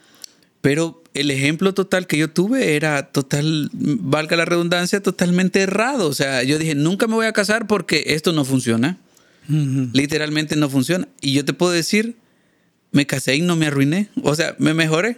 Pero 0.62 1.04
el 1.14 1.32
ejemplo 1.32 1.74
total 1.74 2.08
que 2.08 2.18
yo 2.18 2.30
tuve 2.30 2.76
era 2.76 3.12
total, 3.12 3.70
valga 3.74 4.36
la 4.36 4.46
redundancia, 4.46 5.02
totalmente 5.02 5.62
errado. 5.62 6.08
O 6.08 6.14
sea, 6.14 6.44
yo 6.44 6.58
dije, 6.58 6.76
nunca 6.76 7.08
me 7.08 7.14
voy 7.14 7.26
a 7.28 7.34
casar 7.34 7.68
porque 7.68 8.04
esto 8.08 8.34
no 8.34 8.46
funciona. 8.46 8.98
Literalmente 9.48 10.56
no 10.56 10.70
funciona. 10.70 11.08
Y 11.22 11.34
yo 11.34 11.46
te 11.46 11.54
puedo 11.54 11.72
decir 11.72 12.16
me 12.96 13.06
casé 13.06 13.36
y 13.36 13.42
no 13.42 13.58
me 13.58 13.68
arruiné. 13.68 14.08
O 14.24 14.36
sea, 14.36 14.56
me 14.58 14.74
mejoré. 14.74 15.18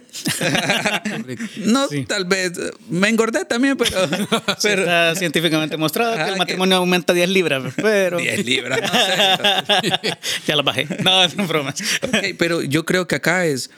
no, 1.58 1.86
tal 2.08 2.24
vez 2.24 2.58
me 2.90 3.08
engordé 3.08 3.44
también, 3.44 3.76
pero. 3.76 3.96
pero 4.62 4.82
está 4.82 5.14
científicamente 5.14 5.76
mostrado 5.76 6.16
que 6.16 6.32
el 6.32 6.36
matrimonio 6.36 6.78
aumenta 6.78 7.12
10 7.12 7.28
libras, 7.28 7.72
pero. 7.76 8.18
10 8.18 8.44
libras, 8.44 8.80
no 8.82 8.88
sé. 8.88 10.18
ya 10.44 10.56
la 10.56 10.62
bajé. 10.62 10.88
No, 11.04 11.28
no 11.28 11.46
bromas. 11.46 11.80
Okay, 12.02 12.32
pero 12.32 12.62
yo 12.62 12.84
creo 12.84 13.06
que 13.06 13.14
acá 13.14 13.46
es. 13.46 13.70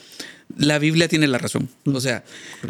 La 0.56 0.78
Biblia 0.78 1.06
tiene 1.06 1.26
la 1.28 1.36
razón. 1.36 1.68
O 1.84 2.00
sea, 2.00 2.24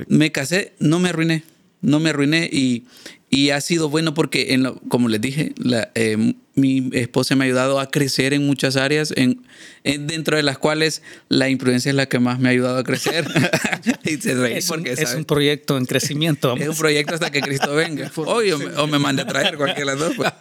me 0.08 0.32
casé, 0.32 0.72
no 0.80 0.98
me 0.98 1.10
arruiné. 1.10 1.44
No 1.80 2.00
me 2.00 2.10
arruiné 2.10 2.50
y, 2.52 2.86
Y 3.32 3.50
ha 3.50 3.60
sido 3.60 3.88
bueno 3.88 4.12
porque, 4.12 4.54
en 4.54 4.64
como 4.88 5.08
les 5.08 5.20
dije, 5.20 5.52
eh, 5.94 6.34
mi 6.56 6.90
esposa 6.92 7.36
me 7.36 7.44
ha 7.44 7.46
ayudado 7.46 7.78
a 7.78 7.88
crecer 7.88 8.34
en 8.34 8.44
muchas 8.44 8.76
áreas, 8.76 9.14
en, 9.16 9.42
dentro 9.84 10.36
de 10.36 10.42
las 10.42 10.58
cuales 10.58 11.02
la 11.28 11.48
imprudencia 11.48 11.90
es 11.90 11.94
la 11.94 12.06
que 12.06 12.18
más 12.18 12.40
me 12.40 12.48
ha 12.48 12.52
ayudado 12.52 12.78
a 12.78 12.84
crecer. 12.84 13.24
es, 14.04 14.68
un, 14.70 14.84
es 14.84 15.14
un, 15.14 15.24
proyecto 15.24 15.78
en 15.78 15.86
crecimiento. 15.86 16.56
es 16.56 16.68
un 16.68 16.76
proyecto 16.76 17.14
hasta 17.14 17.30
que 17.30 17.40
Cristo 17.40 17.72
venga. 17.72 18.10
Hoy 18.16 18.50
o, 18.50 18.86
me, 18.88 18.98
mande 18.98 19.22
a 19.22 19.26
traer 19.26 19.56
cualquiera 19.56 19.92
de 19.92 19.98
las 19.98 20.08
dos. 20.08 20.16
Pues. 20.16 20.32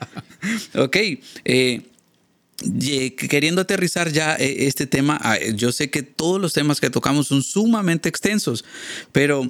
Ok. 0.76 0.98
Eh, 1.46 1.82
queriendo 3.30 3.62
aterrizar 3.62 4.12
ya 4.12 4.36
eh, 4.36 4.68
este 4.68 4.88
tema, 4.88 5.20
ah, 5.22 5.38
yo 5.54 5.72
sé 5.72 5.90
que 5.90 6.02
todos 6.02 6.42
los 6.42 6.54
temas 6.54 6.82
que 6.82 6.90
tocamos 6.90 7.28
son 7.28 7.44
sumamente 7.44 8.10
extensos, 8.10 8.66
pero 9.12 9.50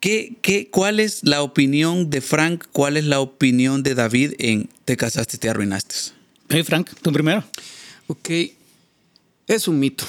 ¿qué, 0.00 0.36
qué, 0.42 0.68
cuál 0.70 0.98
es 0.98 1.20
la 1.22 1.42
opinión 1.42 2.10
de 2.10 2.20
Frank? 2.20 2.64
¿Cuál 2.72 2.96
es 2.96 3.04
la 3.04 3.20
opinión 3.20 3.82
de 3.82 3.94
David 3.94 4.32
en 4.38 4.68
Te 4.84 4.96
casaste, 4.96 5.38
te 5.38 5.48
arruinaste? 5.48 5.94
Hey 6.48 6.64
Frank, 6.64 6.90
tú 7.02 7.12
primero. 7.12 7.44
Ok, 8.08 8.30
es 9.46 9.68
un 9.68 9.78
mito. 9.78 10.04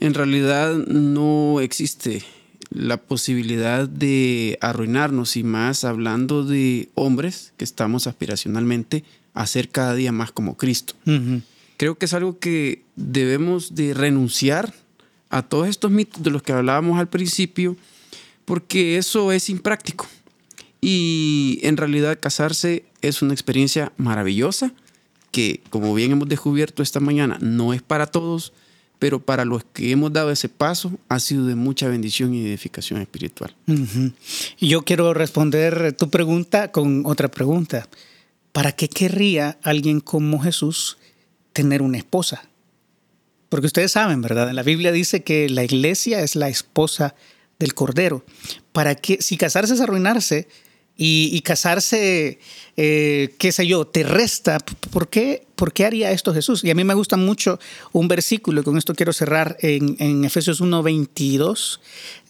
En 0.00 0.14
realidad 0.14 0.74
no 0.74 1.60
existe 1.60 2.22
la 2.70 2.98
posibilidad 2.98 3.88
de 3.88 4.58
arruinarnos 4.60 5.36
y 5.36 5.42
más 5.42 5.84
hablando 5.84 6.44
de 6.44 6.90
hombres 6.94 7.52
que 7.56 7.64
estamos 7.64 8.06
aspiracionalmente 8.06 9.04
a 9.32 9.46
ser 9.46 9.70
cada 9.70 9.94
día 9.94 10.12
más 10.12 10.32
como 10.32 10.56
Cristo. 10.56 10.94
Creo 11.76 11.96
que 11.96 12.06
es 12.06 12.12
algo 12.12 12.38
que 12.38 12.82
debemos 12.96 13.74
de 13.74 13.94
renunciar 13.94 14.74
a 15.30 15.42
todos 15.42 15.68
estos 15.68 15.90
mitos 15.90 16.22
de 16.22 16.30
los 16.30 16.42
que 16.42 16.52
hablábamos 16.52 16.98
al 16.98 17.08
principio, 17.08 17.76
porque 18.48 18.96
eso 18.96 19.30
es 19.30 19.48
impráctico. 19.50 20.08
Y 20.80 21.60
en 21.62 21.76
realidad 21.76 22.18
casarse 22.18 22.84
es 23.02 23.22
una 23.22 23.34
experiencia 23.34 23.92
maravillosa 23.96 24.72
que, 25.30 25.60
como 25.70 25.94
bien 25.94 26.12
hemos 26.12 26.28
descubierto 26.28 26.82
esta 26.82 26.98
mañana, 26.98 27.38
no 27.40 27.74
es 27.74 27.82
para 27.82 28.06
todos, 28.06 28.52
pero 28.98 29.20
para 29.20 29.44
los 29.44 29.62
que 29.64 29.92
hemos 29.92 30.12
dado 30.12 30.30
ese 30.30 30.48
paso 30.48 30.90
ha 31.08 31.20
sido 31.20 31.46
de 31.46 31.54
mucha 31.54 31.88
bendición 31.88 32.34
y 32.34 32.44
edificación 32.44 33.00
espiritual. 33.00 33.54
Y 34.58 34.68
yo 34.68 34.82
quiero 34.82 35.14
responder 35.14 35.92
tu 35.92 36.10
pregunta 36.10 36.72
con 36.72 37.04
otra 37.06 37.28
pregunta. 37.28 37.86
¿para 38.58 38.72
qué 38.72 38.88
querría 38.88 39.56
alguien 39.62 40.00
como 40.00 40.40
Jesús 40.40 40.98
tener 41.52 41.80
una 41.80 41.98
esposa? 41.98 42.42
Porque 43.50 43.66
ustedes 43.66 43.92
saben, 43.92 44.20
¿verdad? 44.20 44.50
La 44.50 44.64
Biblia 44.64 44.90
dice 44.90 45.22
que 45.22 45.48
la 45.48 45.62
iglesia 45.62 46.22
es 46.22 46.34
la 46.34 46.48
esposa 46.48 47.14
del 47.58 47.74
Cordero. 47.74 48.24
¿Para 48.72 48.94
qué? 48.94 49.20
Si 49.20 49.36
casarse 49.36 49.74
es 49.74 49.80
arruinarse 49.80 50.48
y, 50.96 51.40
casarse, 51.42 52.38
eh, 52.76 53.34
qué 53.38 53.52
sé 53.52 53.66
yo, 53.66 53.86
te 53.86 54.02
resta, 54.02 54.58
¿por 54.90 55.08
qué, 55.08 55.47
¿por 55.58 55.72
qué 55.72 55.84
haría 55.84 56.12
esto 56.12 56.32
Jesús? 56.32 56.62
Y 56.62 56.70
a 56.70 56.74
mí 56.74 56.84
me 56.84 56.94
gusta 56.94 57.16
mucho 57.16 57.58
un 57.92 58.06
versículo, 58.06 58.60
y 58.60 58.64
con 58.64 58.78
esto 58.78 58.94
quiero 58.94 59.12
cerrar, 59.12 59.56
en, 59.60 59.96
en 59.98 60.24
Efesios 60.24 60.62
1.22, 60.62 61.80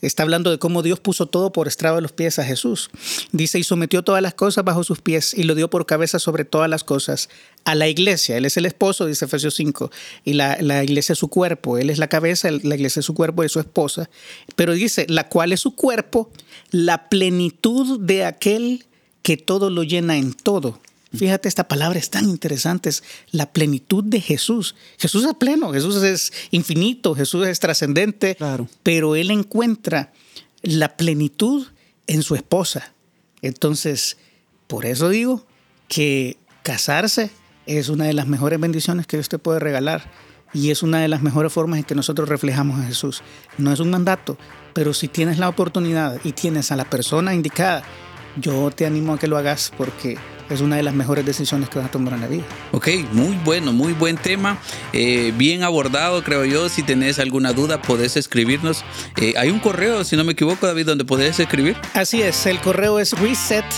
está 0.00 0.22
hablando 0.22 0.50
de 0.50 0.58
cómo 0.58 0.82
Dios 0.82 0.98
puso 0.98 1.26
todo 1.26 1.52
por 1.52 1.68
estrado 1.68 1.96
de 1.96 2.02
los 2.02 2.12
pies 2.12 2.38
a 2.38 2.44
Jesús. 2.44 2.90
Dice, 3.30 3.58
y 3.58 3.64
sometió 3.64 4.02
todas 4.02 4.22
las 4.22 4.32
cosas 4.32 4.64
bajo 4.64 4.82
sus 4.82 5.02
pies 5.02 5.34
y 5.34 5.42
lo 5.42 5.54
dio 5.54 5.68
por 5.68 5.84
cabeza 5.84 6.18
sobre 6.18 6.46
todas 6.46 6.70
las 6.70 6.84
cosas 6.84 7.28
a 7.64 7.74
la 7.74 7.86
iglesia. 7.86 8.38
Él 8.38 8.46
es 8.46 8.56
el 8.56 8.64
esposo, 8.64 9.04
dice 9.04 9.26
Efesios 9.26 9.54
5, 9.56 9.90
y 10.24 10.32
la, 10.32 10.56
la 10.62 10.82
iglesia 10.82 11.12
es 11.12 11.18
su 11.18 11.28
cuerpo. 11.28 11.76
Él 11.76 11.90
es 11.90 11.98
la 11.98 12.08
cabeza, 12.08 12.50
la 12.50 12.74
iglesia 12.74 13.00
es 13.00 13.06
su 13.06 13.12
cuerpo 13.12 13.44
y 13.44 13.50
su 13.50 13.60
esposa. 13.60 14.08
Pero 14.56 14.72
dice, 14.72 15.04
la 15.06 15.28
cual 15.28 15.52
es 15.52 15.60
su 15.60 15.74
cuerpo, 15.74 16.30
la 16.70 17.10
plenitud 17.10 18.00
de 18.00 18.24
aquel 18.24 18.86
que 19.22 19.36
todo 19.36 19.68
lo 19.68 19.82
llena 19.82 20.16
en 20.16 20.32
todo. 20.32 20.80
Fíjate, 21.14 21.48
esta 21.48 21.68
palabra 21.68 21.98
es 21.98 22.10
tan 22.10 22.28
interesante, 22.28 22.90
es 22.90 23.02
la 23.30 23.50
plenitud 23.50 24.04
de 24.04 24.20
Jesús. 24.20 24.74
Jesús 24.98 25.24
es 25.24 25.34
pleno, 25.34 25.72
Jesús 25.72 25.96
es 26.02 26.32
infinito, 26.50 27.14
Jesús 27.14 27.46
es 27.46 27.60
trascendente, 27.60 28.34
claro. 28.34 28.68
pero 28.82 29.16
Él 29.16 29.30
encuentra 29.30 30.12
la 30.62 30.96
plenitud 30.96 31.66
en 32.06 32.22
su 32.22 32.34
esposa. 32.34 32.92
Entonces, 33.40 34.18
por 34.66 34.84
eso 34.84 35.08
digo 35.08 35.46
que 35.88 36.36
casarse 36.62 37.30
es 37.66 37.88
una 37.88 38.04
de 38.04 38.12
las 38.12 38.26
mejores 38.26 38.60
bendiciones 38.60 39.06
que 39.06 39.16
Dios 39.16 39.28
te 39.28 39.38
puede 39.38 39.60
regalar 39.60 40.10
y 40.52 40.70
es 40.70 40.82
una 40.82 41.00
de 41.00 41.08
las 41.08 41.22
mejores 41.22 41.52
formas 41.52 41.78
en 41.78 41.84
que 41.84 41.94
nosotros 41.94 42.28
reflejamos 42.28 42.80
a 42.80 42.86
Jesús. 42.86 43.22
No 43.56 43.72
es 43.72 43.80
un 43.80 43.90
mandato, 43.90 44.36
pero 44.74 44.94
si 44.94 45.08
tienes 45.08 45.38
la 45.38 45.48
oportunidad 45.48 46.20
y 46.24 46.32
tienes 46.32 46.72
a 46.72 46.76
la 46.76 46.88
persona 46.88 47.34
indicada, 47.34 47.82
yo 48.36 48.70
te 48.70 48.86
animo 48.86 49.14
a 49.14 49.18
que 49.18 49.26
lo 49.26 49.36
hagas 49.36 49.72
porque 49.76 50.16
es 50.50 50.60
una 50.60 50.76
de 50.76 50.82
las 50.82 50.94
mejores 50.94 51.24
decisiones 51.24 51.68
que 51.68 51.78
vas 51.78 51.88
a 51.88 51.90
tomar 51.90 52.14
en 52.14 52.20
la 52.20 52.26
vida. 52.26 52.44
Ok, 52.72 52.88
muy 53.12 53.38
bueno, 53.44 53.72
muy 53.72 53.92
buen 53.92 54.16
tema, 54.16 54.58
eh, 54.92 55.32
bien 55.36 55.62
abordado 55.62 56.22
creo 56.22 56.44
yo. 56.44 56.68
Si 56.68 56.82
tenés 56.82 57.18
alguna 57.18 57.52
duda, 57.52 57.80
podés 57.82 58.16
escribirnos. 58.16 58.84
Eh, 59.20 59.34
hay 59.36 59.50
un 59.50 59.60
correo, 59.60 60.04
si 60.04 60.16
no 60.16 60.24
me 60.24 60.32
equivoco, 60.32 60.66
David, 60.66 60.86
donde 60.86 61.04
podés 61.04 61.38
escribir. 61.40 61.76
Así 61.94 62.22
es, 62.22 62.46
el 62.46 62.60
correo 62.60 62.98
es 62.98 63.12
reset.ivvn.org 63.12 63.68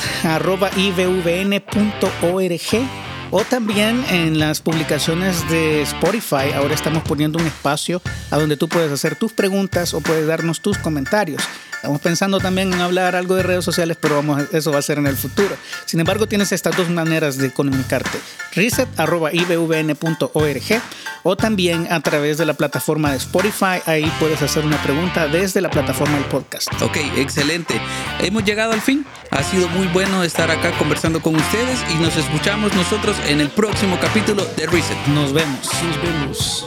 o 3.33 3.45
también 3.45 4.05
en 4.11 4.39
las 4.39 4.61
publicaciones 4.61 5.49
de 5.49 5.83
Spotify. 5.83 6.53
Ahora 6.55 6.75
estamos 6.75 7.03
poniendo 7.05 7.39
un 7.39 7.47
espacio 7.47 8.03
a 8.31 8.39
donde 8.39 8.57
tú 8.57 8.69
puedes 8.69 8.91
hacer 8.91 9.17
tus 9.17 9.33
preguntas 9.33 9.95
o 9.95 10.01
puedes 10.01 10.27
darnos 10.27 10.61
tus 10.61 10.79
comentarios. 10.79 11.43
Estamos 11.81 12.03
pensando 12.03 12.39
también 12.41 12.71
en 12.75 12.81
hablar 12.83 13.17
algo 13.17 13.37
de 13.37 13.43
redes 13.43 13.65
sociales, 13.65 13.97
pero 13.99 14.17
vamos, 14.17 14.43
eso 14.53 14.71
va 14.71 14.81
a 14.81 14.83
ser 14.83 14.99
en 14.99 15.07
el 15.07 15.17
futuro. 15.17 15.57
Sin 15.87 15.99
embargo, 15.99 16.27
tienes 16.27 16.53
estas 16.53 16.77
dos 16.77 16.91
maneras 16.91 17.39
de 17.39 17.51
comunicarte. 17.53 18.19
reset.ivvn.org 18.55 19.03
o 21.23 21.37
también 21.37 21.91
a 21.91 22.01
través 22.01 22.37
de 22.37 22.45
la 22.45 22.53
plataforma 22.53 23.13
de 23.13 23.17
Spotify. 23.17 23.81
Ahí 23.87 24.13
puedes 24.21 24.43
hacer 24.43 24.67
una 24.67 24.77
pregunta 24.83 25.27
desde 25.27 25.63
la 25.63 25.71
plataforma 25.71 26.17
del 26.17 26.27
podcast. 26.27 26.71
Ok, 26.83 26.99
excelente. 27.17 27.81
Hemos 28.19 28.45
llegado 28.45 28.73
al 28.73 28.83
fin. 28.83 29.07
Ha 29.31 29.43
sido 29.43 29.67
muy 29.71 29.87
bueno 29.87 30.23
estar 30.23 30.51
acá 30.51 30.73
conversando 30.73 31.23
con 31.23 31.35
ustedes 31.35 31.79
y 31.95 31.95
nos 31.95 32.15
escuchamos 32.15 32.75
nosotros 32.75 33.17
en 33.27 33.41
el 33.41 33.49
próximo 33.49 33.99
capítulo 33.99 34.45
de 34.55 34.67
Reset. 34.67 34.99
Nos 35.07 35.33
vemos. 35.33 35.67
Nos 35.83 36.03
vemos. 36.03 36.67